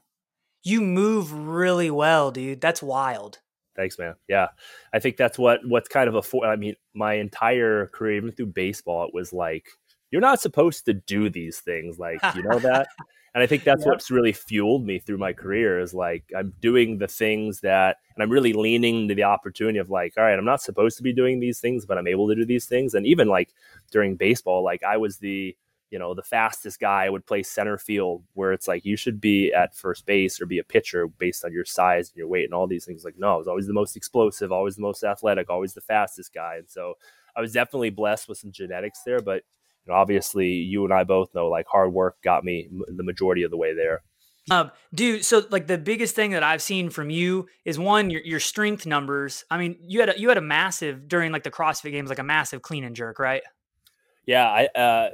[0.63, 2.59] You move really well, dude.
[2.59, 3.37] That's wild.
[3.75, 4.15] Thanks, man.
[4.27, 4.47] Yeah,
[4.91, 6.23] I think that's what what's kind of a.
[6.23, 9.67] For, I mean, my entire career, even through baseball, it was like
[10.09, 11.99] you're not supposed to do these things.
[11.99, 12.87] Like you know that,
[13.35, 13.91] and I think that's Yep.
[13.91, 15.79] what's really fueled me through my career.
[15.79, 19.89] Is like I'm doing the things that, and I'm really leaning to the opportunity of
[19.91, 22.35] like, all right, I'm not supposed to be doing these things, but I'm able to
[22.35, 22.95] do these things.
[22.95, 23.53] And even like
[23.91, 25.55] during baseball, like I was the
[25.91, 29.21] you know the fastest guy I would play center field where it's like you should
[29.21, 32.45] be at first base or be a pitcher based on your size and your weight
[32.45, 35.03] and all these things like no i was always the most explosive always the most
[35.03, 36.95] athletic always the fastest guy and so
[37.35, 39.43] i was definitely blessed with some genetics there but
[39.87, 43.51] know, obviously you and i both know like hard work got me the majority of
[43.51, 44.01] the way there
[44.51, 48.21] Um, dude, so like the biggest thing that I've seen from you is one, your
[48.21, 49.43] your strength numbers.
[49.49, 52.19] I mean, you had a you had a massive during like the CrossFit games, like
[52.19, 53.41] a massive clean and jerk, right?
[54.25, 55.09] yeah i uh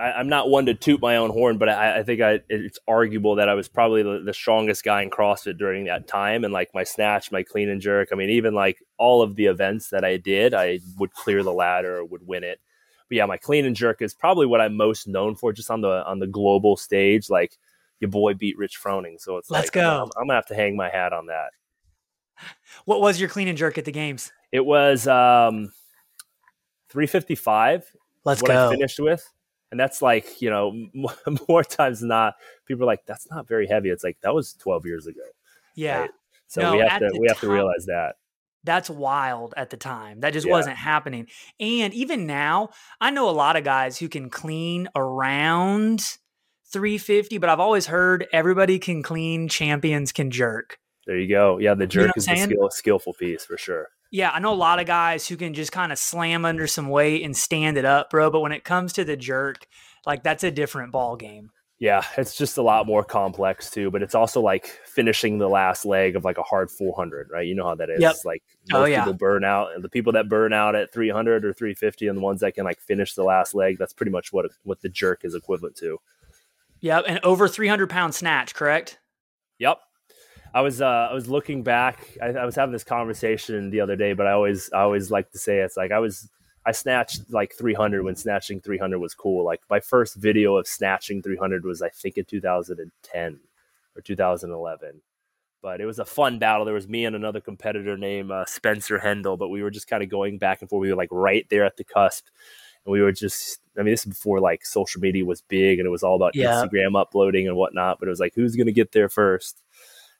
[0.00, 2.78] I, I'm not one to toot my own horn, but I, I think I, it's
[2.86, 6.44] arguable that I was probably the, the strongest guy in CrossFit during that time.
[6.44, 9.46] And like my snatch, my clean and jerk, I mean, even like all of the
[9.46, 12.60] events that I did, I would clear the ladder or would win it.
[13.08, 15.80] But yeah, my clean and jerk is probably what I'm most known for, just on
[15.80, 17.30] the on the global stage.
[17.30, 17.58] Like
[18.00, 20.02] your boy beat Rich Froning, so it's Let's like, go.
[20.02, 21.50] I'm, I'm gonna have to hang my hat on that.
[22.84, 24.32] What was your clean and jerk at the games?
[24.52, 25.72] It was um,
[26.90, 27.92] 355
[28.24, 28.48] Let's go.
[28.48, 28.68] what go.
[28.68, 29.28] I finished with.
[29.70, 30.86] And that's like, you know,
[31.48, 32.34] more times than not,
[32.66, 33.90] people are like, that's not very heavy.
[33.90, 35.20] It's like, that was 12 years ago.
[35.74, 36.00] yeah.
[36.00, 36.10] right?
[36.46, 38.16] So No, we have to, we have to realize that.
[38.68, 40.20] That's wild at the time.
[40.20, 40.52] That just Yeah.
[40.52, 41.26] wasn't happening.
[41.58, 42.68] And even now,
[43.00, 46.18] I know a lot of guys who can clean around
[46.70, 50.78] 350, but I've always heard everybody can clean, champions can jerk.
[51.06, 51.56] There you go.
[51.56, 51.72] Yeah.
[51.72, 53.88] The jerk what is I'm the skill, skillful piece for sure.
[54.10, 56.88] Yeah, I know a lot of guys who can just kind of slam under some
[56.90, 58.30] weight and stand it up, bro.
[58.30, 59.66] But when it comes to the jerk,
[60.04, 61.50] like that's a different ball game.
[61.78, 62.04] Yeah.
[62.16, 66.16] It's just a lot more complex too, but it's also like finishing the last leg
[66.16, 67.46] of like a hard 400, right?
[67.46, 68.00] You know how that is.
[68.00, 68.16] Yep.
[68.24, 69.00] Like Oh, most yeah.
[69.04, 72.22] people burn out and the people that burn out at 300 or 350 and the
[72.22, 75.24] ones that can like finish the last leg, that's pretty much what, what the jerk
[75.24, 75.98] is equivalent to.
[76.80, 78.98] Yep, and over 300 pound snatch, correct?
[79.58, 79.78] Yep.
[80.54, 82.16] I was uh, I was looking back.
[82.22, 85.30] I, I was having this conversation the other day, but I always I always like
[85.32, 86.28] to say it's like I was
[86.68, 89.42] I snatched like 300 when snatching 300 was cool.
[89.42, 93.40] Like my first video of snatching 300 was I think in 2010
[93.96, 95.00] or 2011.
[95.62, 96.66] But it was a fun battle.
[96.66, 100.02] There was me and another competitor named uh, Spencer Hendel, but we were just kind
[100.02, 100.82] of going back and forth.
[100.82, 102.26] We were like right there at the cusp,
[102.84, 103.60] and we were just.
[103.78, 106.36] I mean, this is before like social media was big, and it was all about
[106.36, 106.52] Yeah.
[106.52, 107.98] Instagram uploading and whatnot.
[107.98, 109.62] But it was like, who's going to get there first?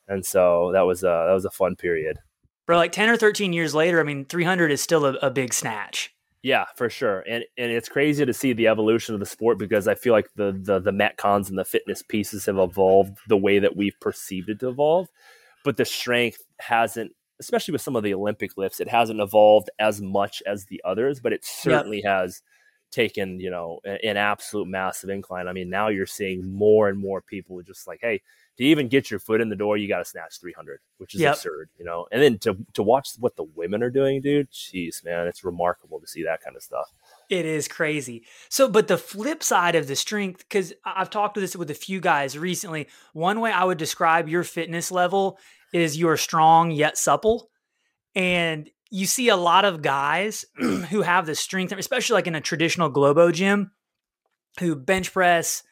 [0.08, 2.20] And so that was a that was a fun period.
[2.66, 5.52] Bro, like 10 or 13 years later, I mean, 300 is still a, a big
[5.52, 6.14] snatch.
[6.42, 7.24] Yeah, for sure.
[7.28, 10.28] And and it's crazy to see the evolution of the sport because I feel like
[10.36, 14.48] the the the metcons and the fitness pieces have evolved the way that we've perceived
[14.48, 15.08] it to evolve,
[15.64, 20.00] but the strength hasn't especially with some of the Olympic lifts, it hasn't evolved as
[20.00, 22.42] much as the others, but it certainly has
[22.90, 25.46] taken, you know, an absolute massive incline.
[25.46, 28.22] I mean, now you're seeing more and more people just like, hey,
[28.58, 31.20] to even get your foot in the door, you got to snatch 300, which is
[31.20, 31.34] Yep.
[31.34, 32.06] absurd, you know.
[32.12, 36.00] And then to to watch what the women are doing, dude, jeez, man, it's remarkable
[36.00, 36.92] to see that kind of stuff.
[37.30, 38.24] It is crazy.
[38.48, 41.74] So, but the flip side of the strength, because I've talked to this with a
[41.74, 42.88] few guys recently.
[43.12, 45.38] One way I would describe your fitness level
[45.72, 47.50] is you are strong yet supple.
[48.14, 52.40] And you see a lot of guys who have the strength, especially like in a
[52.40, 53.70] traditional Globo gym,
[54.60, 55.62] who bench press,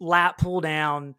[0.00, 1.14] lat pull down,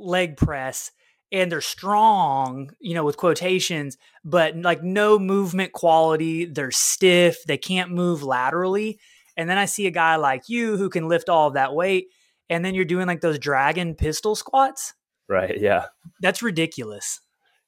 [0.00, 0.90] leg press,
[1.32, 6.44] and they're strong, you know, with quotations, but like no movement quality.
[6.44, 7.44] They're stiff.
[7.44, 8.98] They can't move laterally.
[9.36, 12.08] And then I see a guy like you who can lift all of that weight.
[12.48, 14.94] And then you're doing like those dragon pistol squats.
[15.28, 15.60] Right?
[15.60, 15.86] Yeah.
[16.20, 17.20] That's ridiculous.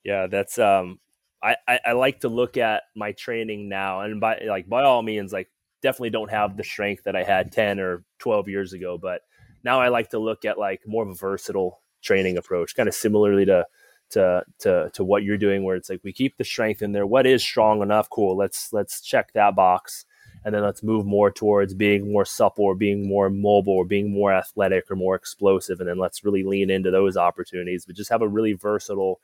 [0.04, 0.98] Yeah, that's um
[1.42, 5.02] I, I, I like to look at my training now and by like by all
[5.02, 5.48] means like
[5.82, 9.22] definitely don't have the strength that I had 10 or 12 years ago, but
[9.64, 12.94] now I like to look at like more of a versatile training approach, kind of
[12.94, 13.66] similarly to
[14.10, 17.06] to to to what you're doing where it's like we keep the strength in there.
[17.06, 18.10] What is strong enough?
[18.10, 18.36] Cool.
[18.36, 20.04] Let's let's check that box.
[20.44, 24.12] And then let's move more towards being more supple or being more mobile or being
[24.12, 25.78] more athletic or more explosive.
[25.78, 29.20] And then let's really lean into those opportunities, but just have a really versatile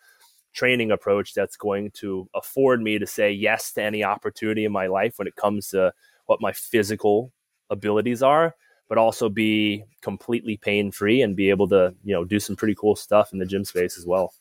[0.53, 4.87] training approach that's going to afford me to say yes to any opportunity in my
[4.87, 5.93] life when it comes to
[6.27, 7.33] what my physical
[7.69, 8.55] abilities are
[8.88, 12.74] but also be completely pain free and be able to you know do some pretty
[12.74, 14.33] cool stuff in the gym space as well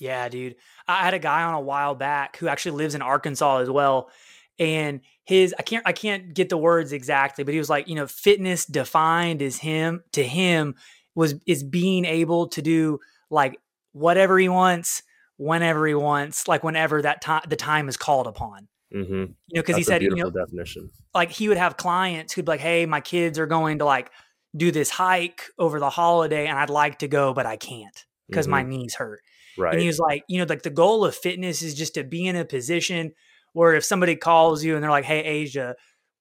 [0.00, 0.56] Yeah, dude.
[0.86, 4.10] I had a guy on a while back who actually lives in Arkansas as well.
[4.58, 7.94] And his I can't I can't get the words exactly, but he was like, you
[7.94, 10.76] know, fitness defined as him to him
[11.14, 13.58] was is being able to do like
[13.92, 15.02] whatever he wants,
[15.36, 18.68] whenever he wants, like whenever that time the time is called upon.
[18.94, 19.12] Mm-hmm.
[19.12, 22.52] You know, because he said, you know, definition like he would have clients who'd be
[22.52, 24.10] like, Hey, my kids are going to like
[24.56, 28.48] do this hike over the holiday and I'd like to go, but I can't because
[28.48, 29.20] my knees hurt.
[29.58, 32.04] right And he was like, you know, like the goal of fitness is just to
[32.04, 33.12] be in a position
[33.52, 35.74] where if somebody calls you and they're like, hey, Aja,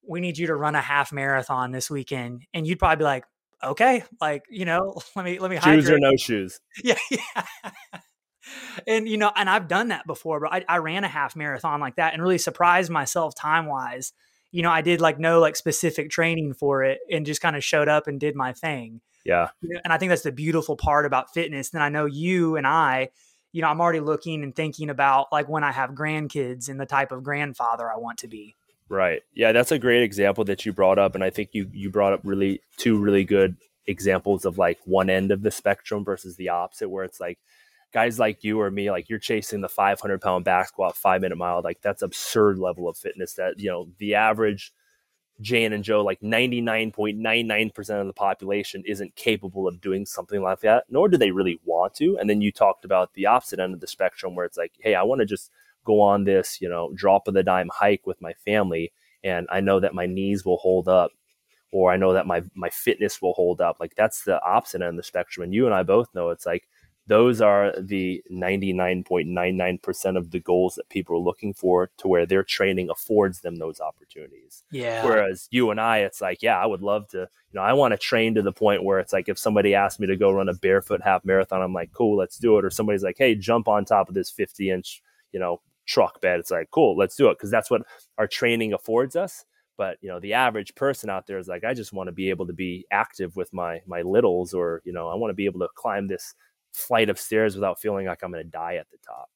[0.08, 2.44] we need you to run a half marathon this weekend.
[2.54, 3.26] And you'd probably be like,
[3.64, 6.98] okay, like, you know, let me, let me shoes or no shoes Yeah.
[7.10, 7.44] yeah.
[8.88, 11.80] and, you know, and I've done that before, but I, I ran a half marathon
[11.80, 14.14] like that and really surprised myself time wise.
[14.52, 17.64] You know, I did like no like specific training for it and just kind of
[17.64, 19.02] showed up and did my thing.
[19.26, 19.50] yeah
[19.84, 21.70] and I think that's the beautiful part about fitness.
[21.70, 23.10] Then I know you and I,
[23.52, 26.86] you know, I'm already looking and thinking about like when I have grandkids and the
[26.86, 28.56] type of grandfather I want to be.
[28.90, 29.22] Right.
[29.34, 32.14] Yeah, that's a great example that you brought up, and I think you you brought
[32.14, 33.56] up really two really good
[33.88, 37.40] examples of like one end of the spectrum versus the opposite, where it's like
[37.94, 41.38] guys like you or me, like you're chasing the 500 pound back squat, five minute
[41.38, 44.74] mile, like that's absurd level of fitness that you know the average
[45.42, 50.86] Jane and Joe, like 99.99% of the population isn't capable of doing something like that,
[50.90, 52.18] nor do they really want to.
[52.18, 54.96] And then you talked about the opposite end of the spectrum where it's like, hey,
[54.96, 55.52] I want to just
[55.86, 58.94] go on this, you know, drop of the dime hike with my family.
[59.24, 61.12] And I know that my knees will hold up
[61.72, 63.78] or I know that my, my fitness will hold up.
[63.80, 65.44] Like that's the opposite end of the spectrum.
[65.44, 66.68] And you and I both know it's like,
[67.06, 72.44] those are the 99.99% of the goals that people are looking for to where their
[72.44, 74.64] training affords them those opportunities.
[74.72, 75.04] Yeah.
[75.04, 77.92] Whereas you and I, it's like, yeah, I would love to, you know, I want
[77.92, 80.48] to train to the point where it's like if somebody asked me to go run
[80.48, 82.64] a barefoot half marathon, I'm like, cool, let's do it.
[82.64, 85.02] Or somebody's like, hey, jump on top of this 50 inch,
[85.34, 86.40] you know, truck bed.
[86.40, 87.38] It's like, cool, let's do it.
[87.38, 87.82] Cause that's what
[88.18, 89.44] our training affords us.
[89.76, 92.30] But, you know, the average person out there is like, I just want to be
[92.30, 95.46] able to be active with my, my littles, or, you know, I want to be
[95.46, 96.36] able to climb this
[96.74, 99.30] flight of stairs without feeling like I'm going to die at the top.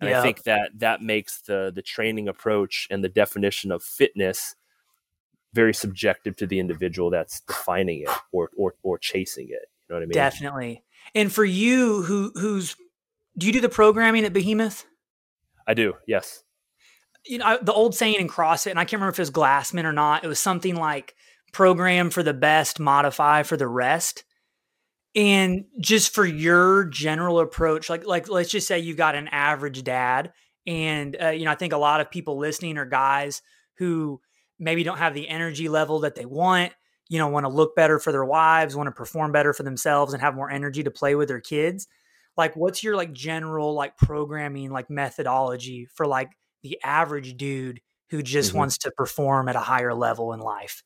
[0.00, 0.20] And Yeah.
[0.20, 4.54] I think that that makes the the training approach and the definition of fitness
[5.52, 9.50] very subjective to the individual that's defining it or or or chasing it.
[9.88, 10.12] You know what I mean?
[10.12, 10.84] Definitely.
[11.14, 12.76] And for you who who's
[13.38, 14.84] do you do the programming at Behemoth?
[15.66, 15.94] I do.
[16.06, 16.42] Yes.
[17.26, 19.30] you know, I- the old saying in CrossFit, and I can't remember if it was
[19.30, 20.24] Glassman or not.
[20.24, 21.14] It was something like
[21.52, 24.24] program for the best, modify for the rest.
[25.16, 29.84] And just for your general approach, like like let's just say you got an average
[29.84, 30.32] dad,
[30.66, 33.40] and uh, you know I think a lot of people listening are guys
[33.78, 34.20] who
[34.58, 36.72] maybe don't have the energy level that they want.
[37.08, 40.14] You know, want to look better for their wives, want to perform better for themselves,
[40.14, 41.86] and have more energy to play with their kids.
[42.36, 48.22] Like, what's your like general like programming like methodology for like the average dude who
[48.22, 48.56] just Mhm.
[48.56, 50.82] wants to perform at a higher level in life?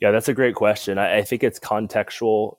[0.00, 0.98] Yeah, that's a great question.
[0.98, 2.56] I, I think it's contextual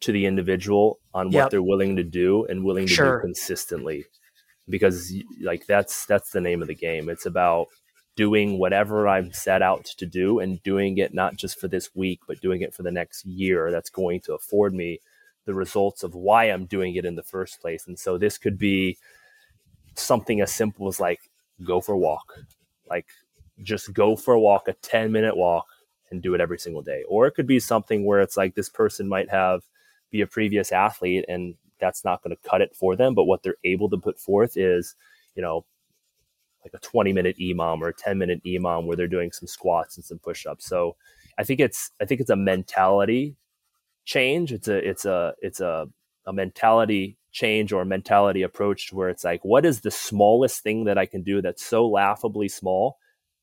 [0.00, 1.50] to the individual on what Yep.
[1.50, 3.16] they're willing to do and willing to Sure.
[3.18, 4.04] do consistently.
[4.68, 7.08] Because like that's that's the name of the game.
[7.08, 7.68] It's about
[8.16, 12.20] doing whatever I'm set out to do and doing it not just for this week,
[12.26, 13.70] but doing it for the next year.
[13.70, 15.00] That's going to afford me
[15.44, 17.86] the results of why I'm doing it in the first place.
[17.86, 18.96] And so this could be
[19.94, 21.20] something as simple as like
[21.64, 22.38] go for a walk,
[22.90, 23.06] like
[23.62, 25.66] just go for a walk, a 10 minute walk
[26.10, 27.04] and do it every single day.
[27.08, 29.62] Or it could be something where it's like this person might have
[30.16, 33.14] be a previous athlete and that's not going to cut it for them.
[33.14, 34.94] But what they're able to put forth is,
[35.34, 35.64] you know,
[36.64, 39.96] like a 20 minute EMOM or a 10 minute EMOM where they're doing some squats
[39.96, 40.66] and some push-ups.
[40.66, 40.96] So
[41.38, 43.36] I think it's I think it's a mentality
[44.04, 44.52] change.
[44.52, 45.88] It's a it's a it's a
[46.26, 50.84] a mentality change or mentality approach to where it's like, what is the smallest thing
[50.84, 52.98] that I can do that's so laughably small,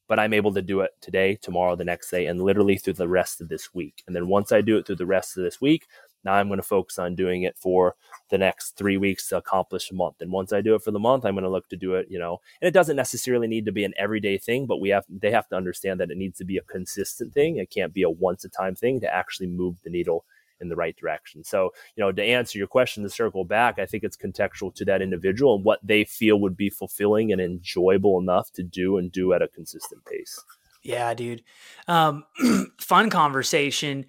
[0.07, 3.07] but I'm able to do it today, tomorrow, the next day, and literally through the
[3.07, 4.03] rest of this week.
[4.05, 5.87] And then once I do it through the rest of this week,
[6.23, 7.95] now I'm going to focus on doing it for
[8.29, 10.15] the next three weeks to accomplish a month.
[10.21, 12.07] And once I do it for the month, I'm going to look to do it,
[12.09, 15.05] you know, and it doesn't necessarily need to be an everyday thing, but we have,
[15.09, 17.57] they have to understand that it needs to be a consistent thing.
[17.57, 20.25] It can't be a once a time thing to actually move the needle
[20.59, 21.43] in the right direction.
[21.43, 24.85] So, you know, to answer your question, to circle back, I think it's contextual to
[24.85, 29.11] that individual and what they feel would be fulfilling and enjoyable enough to do and
[29.11, 30.41] do at a consistent pace.
[30.81, 31.43] Yeah, dude.
[31.87, 32.25] Um,
[32.79, 34.05] fun conversation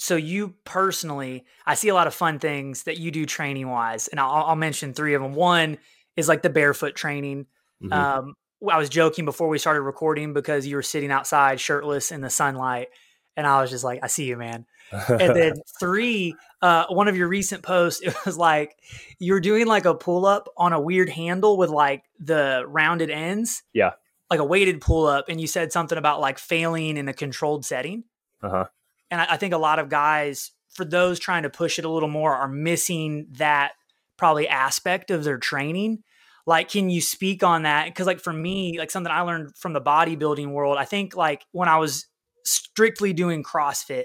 [0.00, 4.08] so you personally, I see a lot of fun things that you do training wise,
[4.08, 5.34] and I'll, I'll, mention three of them.
[5.34, 5.76] One
[6.16, 7.44] is like the barefoot training.
[7.82, 7.92] Mm-hmm.
[7.92, 8.34] Um,
[8.66, 12.30] I was joking before we started recording because you were sitting outside shirtless in the
[12.30, 12.88] sunlight,
[13.36, 17.16] and I was just like, "I see you, man." and then three, uh, one of
[17.18, 18.78] your recent posts, it was like
[19.18, 23.10] you were doing like a pull up on a weird handle with like the rounded
[23.10, 23.62] ends.
[23.74, 23.90] Yeah.
[24.30, 27.66] Like a weighted pull up, and you said something about like failing in a controlled
[27.66, 28.04] setting.
[28.42, 28.64] Uh huh
[29.10, 31.90] and I, I think a lot of guys, for those trying to push it a
[31.90, 33.72] little more, are missing that
[34.16, 36.02] probably aspect of their training.
[36.46, 37.86] Like, can you speak on that?
[37.86, 41.44] Because, like, for me, like something I learned from the bodybuilding world, I think like
[41.52, 42.06] when I was
[42.44, 44.04] strictly doing CrossFit,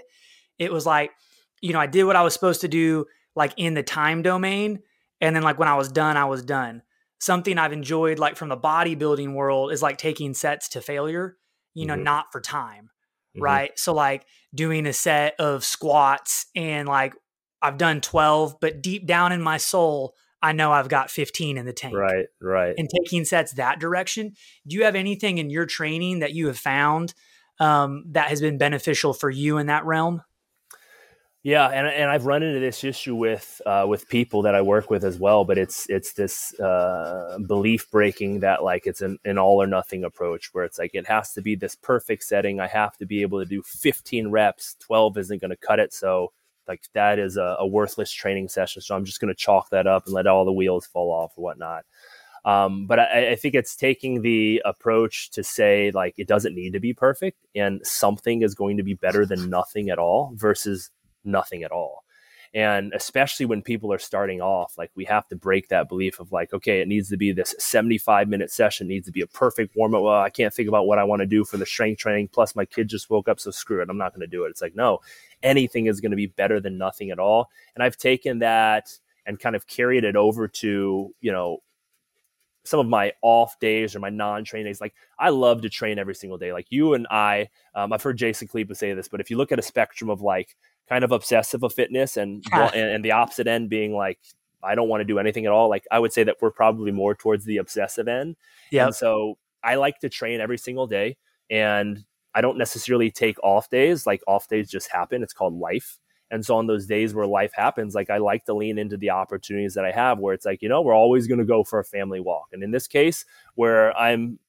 [0.59, 1.11] it was like,
[1.61, 4.79] you know, I did what I was supposed to do, like in the time domain.
[5.21, 6.81] And then, like, when I was done, I was done.
[7.19, 11.37] Something I've enjoyed, like, from the bodybuilding world is like taking sets to failure,
[11.73, 12.03] you know, mm-hmm.
[12.03, 12.89] not for time
[13.35, 13.43] mm-hmm.
[13.43, 13.79] right?
[13.79, 17.13] So like doing a set of squats and like
[17.61, 21.65] I've done 12, but deep down in my soul, I know I've got 15 in
[21.65, 21.95] the tank.
[21.95, 22.75] Right, right.
[22.77, 24.33] And taking sets that direction.
[24.67, 27.13] Do you have anything in your training that you have found
[27.59, 30.21] um, that has been beneficial for you in that realm?
[31.45, 34.89] Yeah, and and I've run into this issue with uh, with people that I work
[34.89, 39.37] with as well, but it's it's this uh, belief breaking that like it's an, an
[39.37, 42.59] all or nothing approach where it's like it has to be this perfect setting.
[42.59, 44.75] I have to be able to do 15 reps.
[44.79, 45.93] 12 isn't going to cut it.
[45.93, 46.31] So
[46.67, 48.81] like that is a, a worthless training session.
[48.81, 51.33] So I'm just going to chalk that up and let all the wheels fall off
[51.35, 51.85] or whatnot.
[52.43, 56.73] Um, but I, I, think it's taking the approach to say like it doesn't need
[56.73, 60.91] to be perfect and something is going to be better than nothing at all versus
[61.25, 62.03] nothing at all.
[62.55, 66.31] And especially when people are starting off, like we have to break that belief of
[66.31, 69.75] like, okay, it needs to be this 75 minute session, needs to be a perfect
[69.75, 70.03] warm up.
[70.03, 72.29] Well, I can't think about what I want to do for the strength training.
[72.29, 73.89] Plus, my kid just woke up, so screw it.
[73.89, 74.51] I'm not going to do it.
[74.51, 74.99] It's like, no,
[75.43, 77.49] anything is going to be better than nothing at all.
[77.75, 78.89] And I've taken that
[79.25, 81.61] and kind of carried it over to, you know,
[82.63, 84.81] some of my off days or my non-train days.
[84.81, 86.51] Like I love to train every single day.
[86.51, 89.51] Like you and I, um, I've heard Jason Khalipa say this, but if you look
[89.51, 90.55] at a spectrum of like
[90.87, 94.19] kind of obsessive of fitness and, and, and the opposite end being like
[94.65, 95.69] I don't want to do anything at all.
[95.69, 98.35] Like I would say that we're probably more towards the obsessive end.
[98.71, 98.89] Yeah.
[98.89, 101.17] So I like to train every single day
[101.49, 104.05] and I don't necessarily take off days.
[104.05, 105.23] Like off days just happen.
[105.23, 105.99] It's called life.
[106.31, 109.11] And so on those days where life happens, like I like to lean into the
[109.11, 111.79] opportunities that I have where it's like, you know, we're always going to go for
[111.79, 112.47] a family walk.
[112.51, 114.39] And in this case, where I'm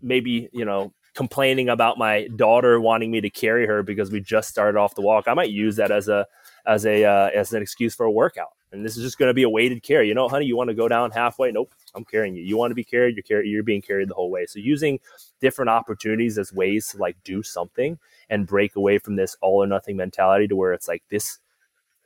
[0.00, 4.48] maybe, you know, complaining about my daughter wanting me to carry her because we just
[4.48, 6.26] started off the walk, I might use that as a
[6.66, 8.50] as a uh, as an excuse for a workout.
[8.72, 10.08] And this is just going to be a weighted carry.
[10.08, 11.50] You know, honey, you want to go down halfway?
[11.50, 12.42] Nope, I'm carrying you.
[12.42, 13.16] You want to be carried?
[13.16, 14.44] You're carry, You're being carried the whole way.
[14.46, 15.00] So using
[15.40, 17.98] different opportunities as ways to like do something
[18.28, 21.38] and break away from this all or nothing mentality to where it's like this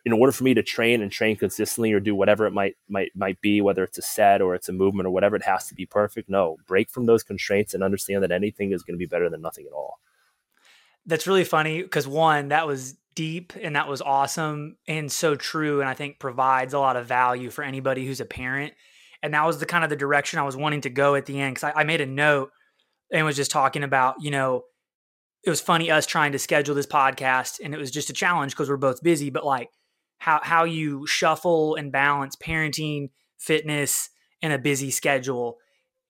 [0.04, 3.10] in order for me to train and train consistently or do whatever it might might
[3.14, 5.74] might be whether it's a set or it's a movement or whatever it has to
[5.74, 6.28] be perfect.
[6.28, 9.42] No break from those constraints and understand that anything is going to be better than
[9.42, 9.98] nothing at all.
[11.06, 15.80] That's really funny because one that was deep and that was awesome and so true
[15.80, 18.72] and i think provides a lot of value for anybody who's a parent.
[19.22, 21.40] And that was the kind of the direction i was wanting to go at the
[21.40, 22.52] end because I, I made a note
[23.12, 24.64] and was just talking about you know
[25.42, 28.52] it was funny us trying to schedule this podcast and it was just a challenge
[28.52, 29.68] because we're both busy but like
[30.20, 34.10] how how you shuffle and balance parenting, fitness,
[34.42, 35.58] and a busy schedule.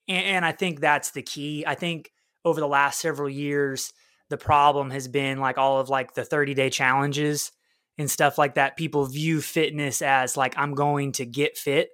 [0.08, 1.64] And, and I think that's the key.
[1.66, 2.12] I think
[2.44, 3.92] over the last several years,
[4.28, 7.52] the problem has been like all of like the 30 day challenges
[7.98, 11.90] and stuff like that, people view fitness as like, I'm going to get fit.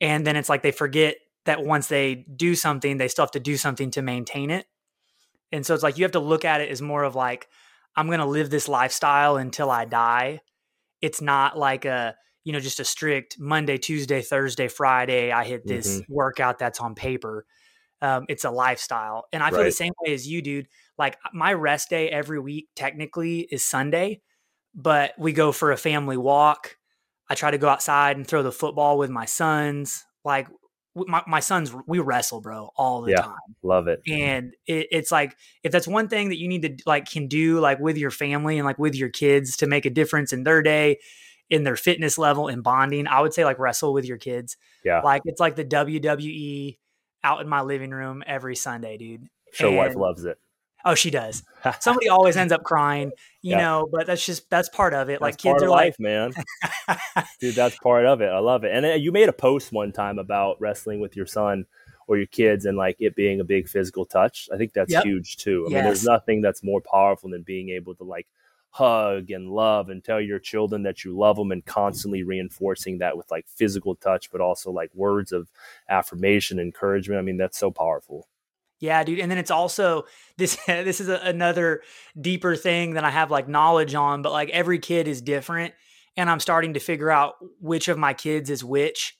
[0.00, 1.16] And then it's like they forget
[1.46, 4.66] that once they do something, they still have to do something to maintain it.
[5.50, 7.48] And so it's like you have to look at it as more of like,
[7.96, 10.40] I'm going to live this lifestyle until I die.
[11.04, 15.66] It's not like a, you know, just a strict Monday, Tuesday, Thursday, Friday, I hit
[15.66, 16.12] this mm-hmm.
[16.12, 17.44] workout that's on paper.
[18.00, 19.26] Um, it's a lifestyle.
[19.30, 19.64] And I feel right.
[19.64, 20.66] the same way as you, dude.
[20.96, 24.22] Like my rest day every week technically is Sunday,
[24.74, 26.78] but we go for a family walk.
[27.28, 30.04] I try to go outside and throw the football with my sons.
[30.24, 30.48] Like
[30.94, 33.36] my, my sons, we wrestle, bro, all the yeah, time.
[33.62, 34.00] Love it.
[34.06, 37.58] And it, it's like, if that's one thing that you need to like can do
[37.60, 40.62] like with your family and like with your kids to make a difference in their
[40.62, 40.98] day,
[41.50, 44.56] in their fitness level and bonding, I would say like wrestle with your kids.
[44.84, 45.00] Yeah.
[45.00, 46.78] Like it's like the WWE
[47.24, 49.28] out in my living room every Sunday, dude.
[49.52, 50.38] Sure, and, wife loves it.
[50.84, 51.42] Oh, she does.
[51.80, 53.58] Somebody always ends up crying, you yeah.
[53.58, 55.12] know, but that's just that's part of it.
[55.12, 56.32] That's like kids are life, like, man.
[57.40, 58.28] Dude, that's part of it.
[58.28, 58.72] I love it.
[58.74, 61.64] And uh, you made a post one time about wrestling with your son
[62.06, 64.48] or your kids and like it being a big physical touch.
[64.52, 65.04] I think that's yep.
[65.04, 65.64] huge too.
[65.66, 65.74] I yes.
[65.74, 68.26] mean, there's nothing that's more powerful than being able to like
[68.74, 73.16] hug and love and tell your children that you love them and constantly reinforcing that
[73.16, 75.48] with like physical touch, but also like words of
[75.88, 77.18] affirmation, encouragement.
[77.18, 78.26] I mean, that's so powerful.
[78.84, 79.18] Yeah, dude.
[79.18, 80.04] And then it's also
[80.36, 81.82] this this is a, another
[82.20, 85.74] deeper thing that I have like knowledge on, but like every kid is different
[86.16, 89.18] and I'm starting to figure out which of my kids is which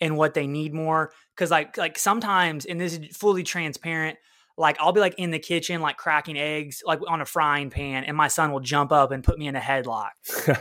[0.00, 4.16] and what they need more cuz like like sometimes and this is fully transparent
[4.56, 8.04] like I'll be like in the kitchen like cracking eggs like on a frying pan
[8.04, 10.10] and my son will jump up and put me in a headlock.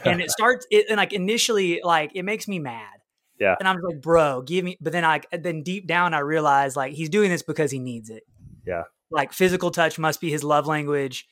[0.05, 2.99] and it starts it and like initially like it makes me mad.
[3.39, 3.55] Yeah.
[3.57, 4.77] And I'm like, bro, give me.
[4.81, 8.09] But then I then deep down I realize like he's doing this because he needs
[8.09, 8.23] it.
[8.69, 8.83] Yeah.
[9.11, 11.27] Like physical touch must be his love language,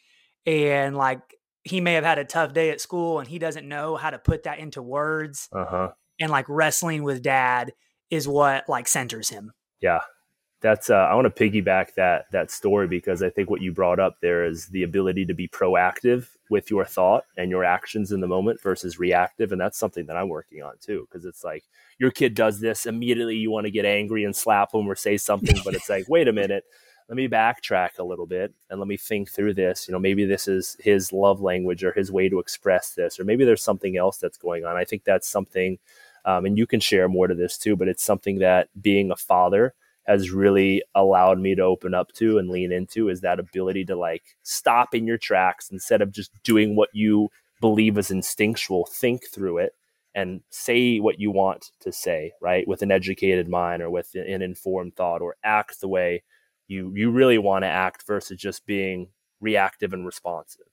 [0.46, 1.22] and like
[1.64, 4.18] he may have had a tough day at school and he doesn't know how to
[4.18, 5.50] put that into words.
[5.52, 5.90] Uh huh.
[6.20, 7.74] And like wrestling with dad
[8.10, 9.52] is what like centers him.
[9.82, 10.00] Yeah.
[10.62, 14.00] That's uh, I want to piggyback that that story because I think what you brought
[14.00, 18.22] up there is the ability to be proactive with your thought and your actions in
[18.22, 21.64] the moment versus reactive and that's something that i'm working on too because it's like
[22.00, 25.18] your kid does this immediately you want to get angry and slap them or say
[25.18, 26.64] something but it's like wait a minute
[27.10, 30.26] let me backtrack a little bit and let me think through this you know maybe
[30.26, 33.98] this is his love language or his way to express this or maybe there's something
[33.98, 35.78] else that's going on i think that's something
[36.26, 39.16] um, and you can share more to this too but it's something that being a
[39.16, 39.74] father
[40.06, 43.96] has really allowed me to open up to and lean into is that ability to
[43.96, 47.30] like stop in your tracks instead of just doing what you
[47.60, 49.74] believe is instinctual, think through it
[50.16, 52.68] and say what you want to say, right?
[52.68, 56.24] With an educated mind or with an informed thought or act the way
[56.68, 59.10] you you really want to act versus just being
[59.40, 60.66] reactive and responsive.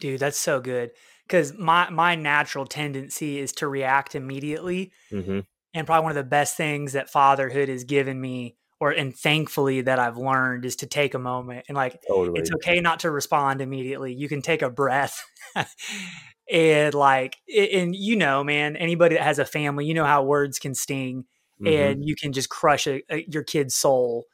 [0.00, 0.90] Dude, that's so good.
[1.28, 4.92] Cause my my natural tendency is to react immediately.
[5.10, 5.40] Mm-hmm
[5.74, 9.82] and probably one of the best things that fatherhood has given me or and thankfully
[9.82, 12.40] that I've learned is to take a moment and like totally.
[12.40, 14.14] it's okay not to respond immediately.
[14.14, 15.22] You can take a breath.
[16.50, 20.58] and like and you know, man, anybody that has a family, you know how words
[20.58, 21.24] can sting
[21.60, 21.66] mm-hmm.
[21.66, 24.24] and you can just crush a, a, your kid's soul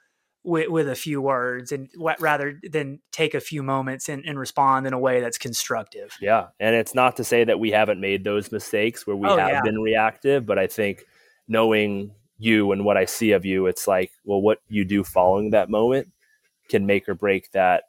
[0.42, 1.88] with, with a few words and
[2.18, 6.16] rather than take a few moments and, and, respond in a way that's constructive.
[6.20, 6.46] Yeah.
[6.58, 9.50] And it's not to say that we haven't made those mistakes where we oh, have
[9.50, 9.60] yeah.
[9.62, 11.04] been reactive, but I think
[11.46, 15.50] knowing you and what I see of you, it's like, well, what you do following
[15.50, 16.08] that moment
[16.68, 17.84] can make or break that,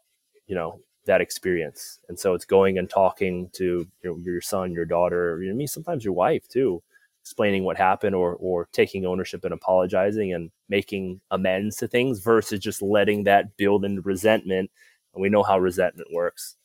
[0.45, 1.99] you know, that experience.
[2.09, 5.67] And so it's going and talking to your, your son, your daughter, you know, me,
[5.67, 6.83] sometimes your wife too,
[7.21, 12.59] explaining what happened or, or taking ownership and apologizing and making amends to things versus
[12.59, 14.71] just letting that build into resentment.
[15.13, 16.55] And we know how resentment works.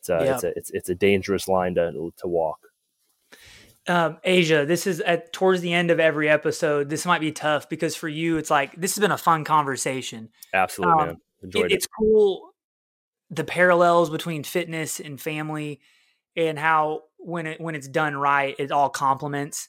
[0.00, 2.60] It's a, it's a, it's, it's a dangerous line to, to walk
[3.88, 6.88] um, Aja, this is at towards the end of every episode.
[6.88, 10.30] This might be tough because for you, it's like this has been a fun conversation.
[10.52, 11.16] Absolutely, um, man.
[11.42, 11.74] Enjoyed it, it.
[11.76, 12.50] It's cool
[13.30, 15.80] the parallels between fitness and family,
[16.36, 19.68] and how when it when it's done right, it all complements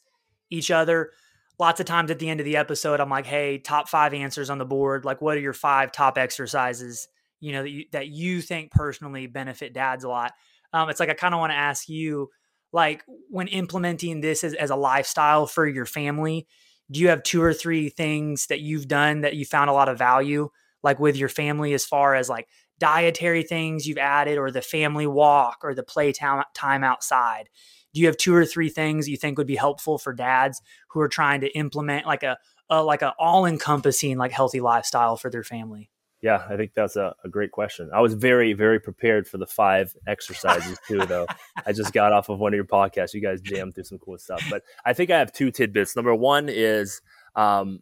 [0.50, 1.12] each other.
[1.60, 4.50] Lots of times at the end of the episode, I'm like, "Hey, top five answers
[4.50, 5.06] on the board.
[5.06, 7.08] Like, what are your five top exercises?
[7.40, 10.34] You know that you that you think personally benefit dads a lot."
[10.74, 12.30] Um, it's like I kind of want to ask you
[12.74, 16.48] like when implementing this as, as a lifestyle for your family
[16.90, 19.90] do you have two or three things that you've done that you found a lot
[19.90, 20.50] of value
[20.84, 22.48] like with your family as far as like
[22.80, 27.50] dietary things you've added or the family walk or the play time, time outside
[27.98, 31.00] do you have two or three things you think would be helpful for dads who
[31.00, 32.38] are trying to implement like a,
[32.70, 35.90] a like a all encompassing like healthy lifestyle for their family
[36.22, 37.90] Yeah, I think that's a, a, great question.
[37.92, 41.26] I was very, very prepared for the five exercises too, though.
[41.66, 43.16] I just got off of one of your podcasts.
[43.16, 44.44] You guys jammed through some cool stuff.
[44.50, 45.96] But I think I have two tidbits.
[45.96, 47.02] Number one is
[47.36, 47.82] um,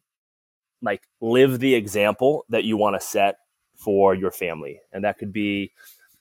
[0.81, 3.35] like live the example that you want to set
[3.75, 4.79] for your family.
[4.91, 5.71] And that could be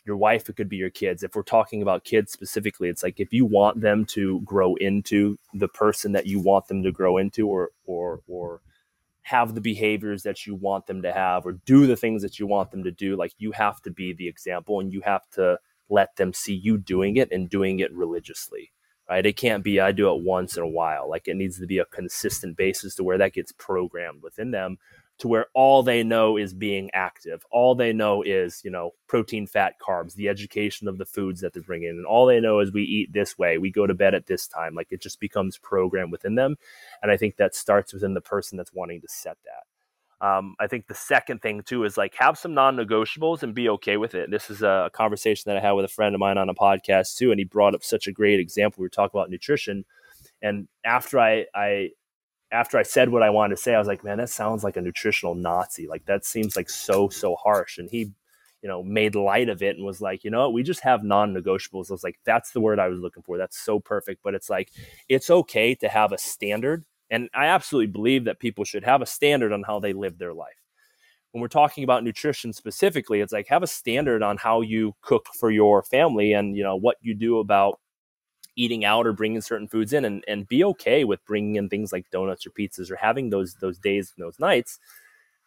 [0.07, 1.23] your wife, it could be your kids.
[1.23, 5.39] If we're talking about kids specifically, it's like if you want them to grow into
[5.55, 8.61] the person that you want them to grow into or or or
[9.23, 12.47] have the behaviors that you want them to have or do the things that you
[12.47, 15.59] want them to do like you have to be the example and you have to
[15.89, 18.71] let them see you doing it and doing it religiously
[19.09, 21.67] right it can't be i do it once in a while like it needs to
[21.67, 24.77] be a consistent basis to where that gets programmed within them
[25.19, 27.45] to where all they know is being active.
[27.51, 31.53] All they know is, you know, protein, fat, carbs, the education of the foods that
[31.53, 31.97] they're bringing in.
[31.97, 34.49] And all they know is we eat this way, we go to bed at this
[34.49, 34.75] time.
[34.75, 36.57] Like it just becomes programmed within them.
[37.03, 40.27] And I think that starts within the person that's wanting to set that.
[40.27, 43.97] Um, I think the second thing too is like have some non-negotiables and be okay
[43.97, 44.31] with it.
[44.31, 47.17] This is a conversation that I had with a friend of mine on a podcast
[47.17, 48.81] too, and he brought up such a great example.
[48.81, 49.85] We were talking about nutrition,
[50.41, 51.91] and after I I
[52.51, 54.77] after I said what I wanted to say, I was like, man, that sounds like
[54.77, 55.87] a nutritional Nazi.
[55.87, 57.79] Like that seems like so, so harsh.
[57.79, 58.13] And he,
[58.63, 61.91] you know, made light of it and was like, you know, we just have non-negotiables.
[61.91, 63.37] I was like, that's the word I was looking for.
[63.37, 64.23] That's so perfect.
[64.23, 64.71] But it's like,
[65.09, 66.85] it's okay to have a standard.
[67.11, 70.33] And I absolutely believe that people should have a standard on how they live their
[70.33, 70.55] life.
[71.33, 75.27] When we're talking about nutrition specifically, it's like have a standard on how you cook
[75.39, 77.81] for your family and, you know, what you do about
[78.57, 81.93] eating out or bringing certain foods in and, and be okay with bringing in things
[81.93, 84.79] like donuts or pizzas or having those those days and those nights.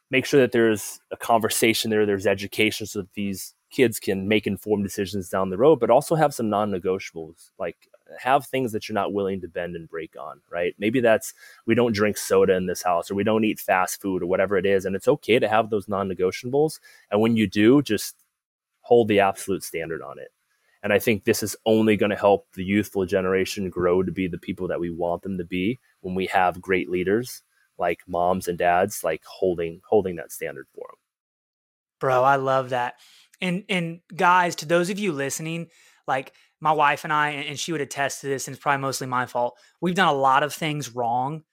[0.09, 4.47] Make sure that there's a conversation there there's education so that these kids can make
[4.47, 7.75] informed decisions down the road but also have some non-negotiables like
[8.17, 10.73] have things that you're not willing to bend and break on right?
[10.79, 11.33] Maybe that's
[11.65, 14.57] we don't drink soda in this house or we don't eat fast food or whatever
[14.57, 16.79] it is and it's okay to have those non-negotiables
[17.11, 18.15] and when you do just
[18.81, 20.31] hold the absolute standard on it
[20.83, 24.27] and I think this is only going to help the youthful generation grow to be
[24.27, 27.41] the people that we want them to be when we have great leaders
[27.77, 30.97] like moms and dads like holding holding that standard for them.
[31.99, 32.95] Bro, I love that.
[33.41, 35.67] And and guys, to those of you listening,
[36.07, 39.07] like my wife and I, and she would attest to this, and it's probably mostly
[39.07, 39.57] my fault.
[39.81, 41.43] We've done a lot of things wrong,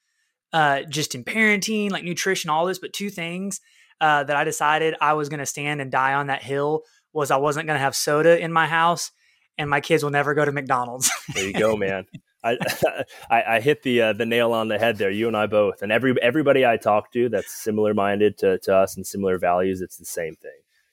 [0.52, 2.78] uh, just in parenting, like nutrition, all this.
[2.78, 3.60] But two things
[4.00, 6.82] uh, that I decided I was going to stand and die on that hill
[7.14, 9.12] was I wasn't going to have soda in my house,
[9.56, 11.10] and my kids will never go to McDonald's.
[11.34, 12.06] there you go, man.
[12.42, 12.58] I,
[13.30, 15.10] I, I hit the uh, the nail on the head there.
[15.10, 18.76] You and I both, and every everybody I talk to that's similar minded to, to
[18.76, 20.50] us and similar values, it's the same thing.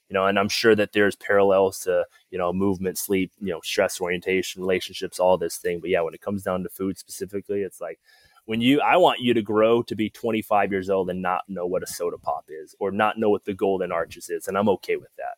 [0.09, 3.61] You know, and I'm sure that there's parallels to you know movement, sleep, you know,
[3.61, 5.79] stress orientation, relationships, all this thing.
[5.79, 7.99] But yeah, when it comes down to food specifically, it's like
[8.45, 11.65] when you I want you to grow to be 25 years old and not know
[11.65, 14.69] what a soda pop is or not know what the golden arches is, and I'm
[14.69, 15.35] okay with that.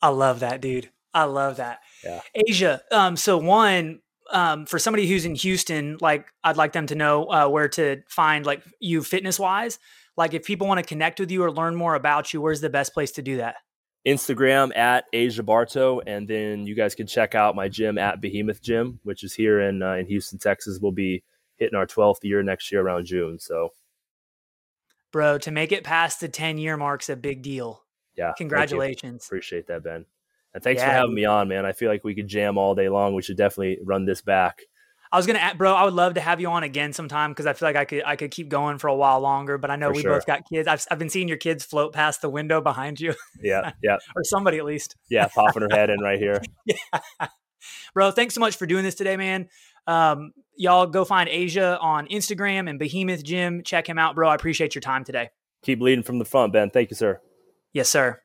[0.00, 0.90] I love that, dude.
[1.14, 1.80] I love that.
[2.04, 2.20] Yeah.
[2.48, 2.80] Aja.
[2.92, 7.24] Um, so one, um, for somebody who's in Houston, like I'd like them to know
[7.24, 9.78] uh, where to find like you fitness wise.
[10.16, 12.70] Like if people want to connect with you or learn more about you, where's the
[12.70, 13.56] best place to do that?
[14.06, 18.62] Instagram at Aja Barto, and then you guys can check out my gym at Behemoth
[18.62, 20.78] Gym, which is here in uh, in Houston, Texas.
[20.80, 21.22] We'll be
[21.56, 23.38] hitting our 12th year next year around June.
[23.38, 23.70] So,
[25.12, 27.84] bro, to make it past the 10 year mark's a big deal.
[28.18, 29.24] Yeah, congratulations.
[29.24, 30.04] Appreciate that, Ben.
[30.52, 30.88] And thanks yeah.
[30.88, 31.64] for having me on, man.
[31.64, 33.14] I feel like we could jam all day long.
[33.14, 34.62] We should definitely run this back.
[35.10, 35.72] I was gonna, bro.
[35.72, 38.02] I would love to have you on again sometime because I feel like I could,
[38.04, 39.56] I could keep going for a while longer.
[39.56, 40.14] But I know for we sure.
[40.14, 40.68] both got kids.
[40.68, 43.14] I've, I've been seeing your kids float past the window behind you.
[43.40, 44.96] Yeah, yeah, or somebody at least.
[45.08, 46.42] Yeah, popping her head in right here.
[46.66, 47.28] yeah,
[47.94, 48.10] bro.
[48.10, 49.48] Thanks so much for doing this today, man.
[49.86, 53.62] Um, y'all go find Aja on Instagram and Behemoth Gym.
[53.62, 54.28] Check him out, bro.
[54.28, 55.30] I appreciate your time today.
[55.62, 56.68] Keep leading from the front, Ben.
[56.68, 57.20] Thank you, sir.
[57.72, 58.22] Yes, sir.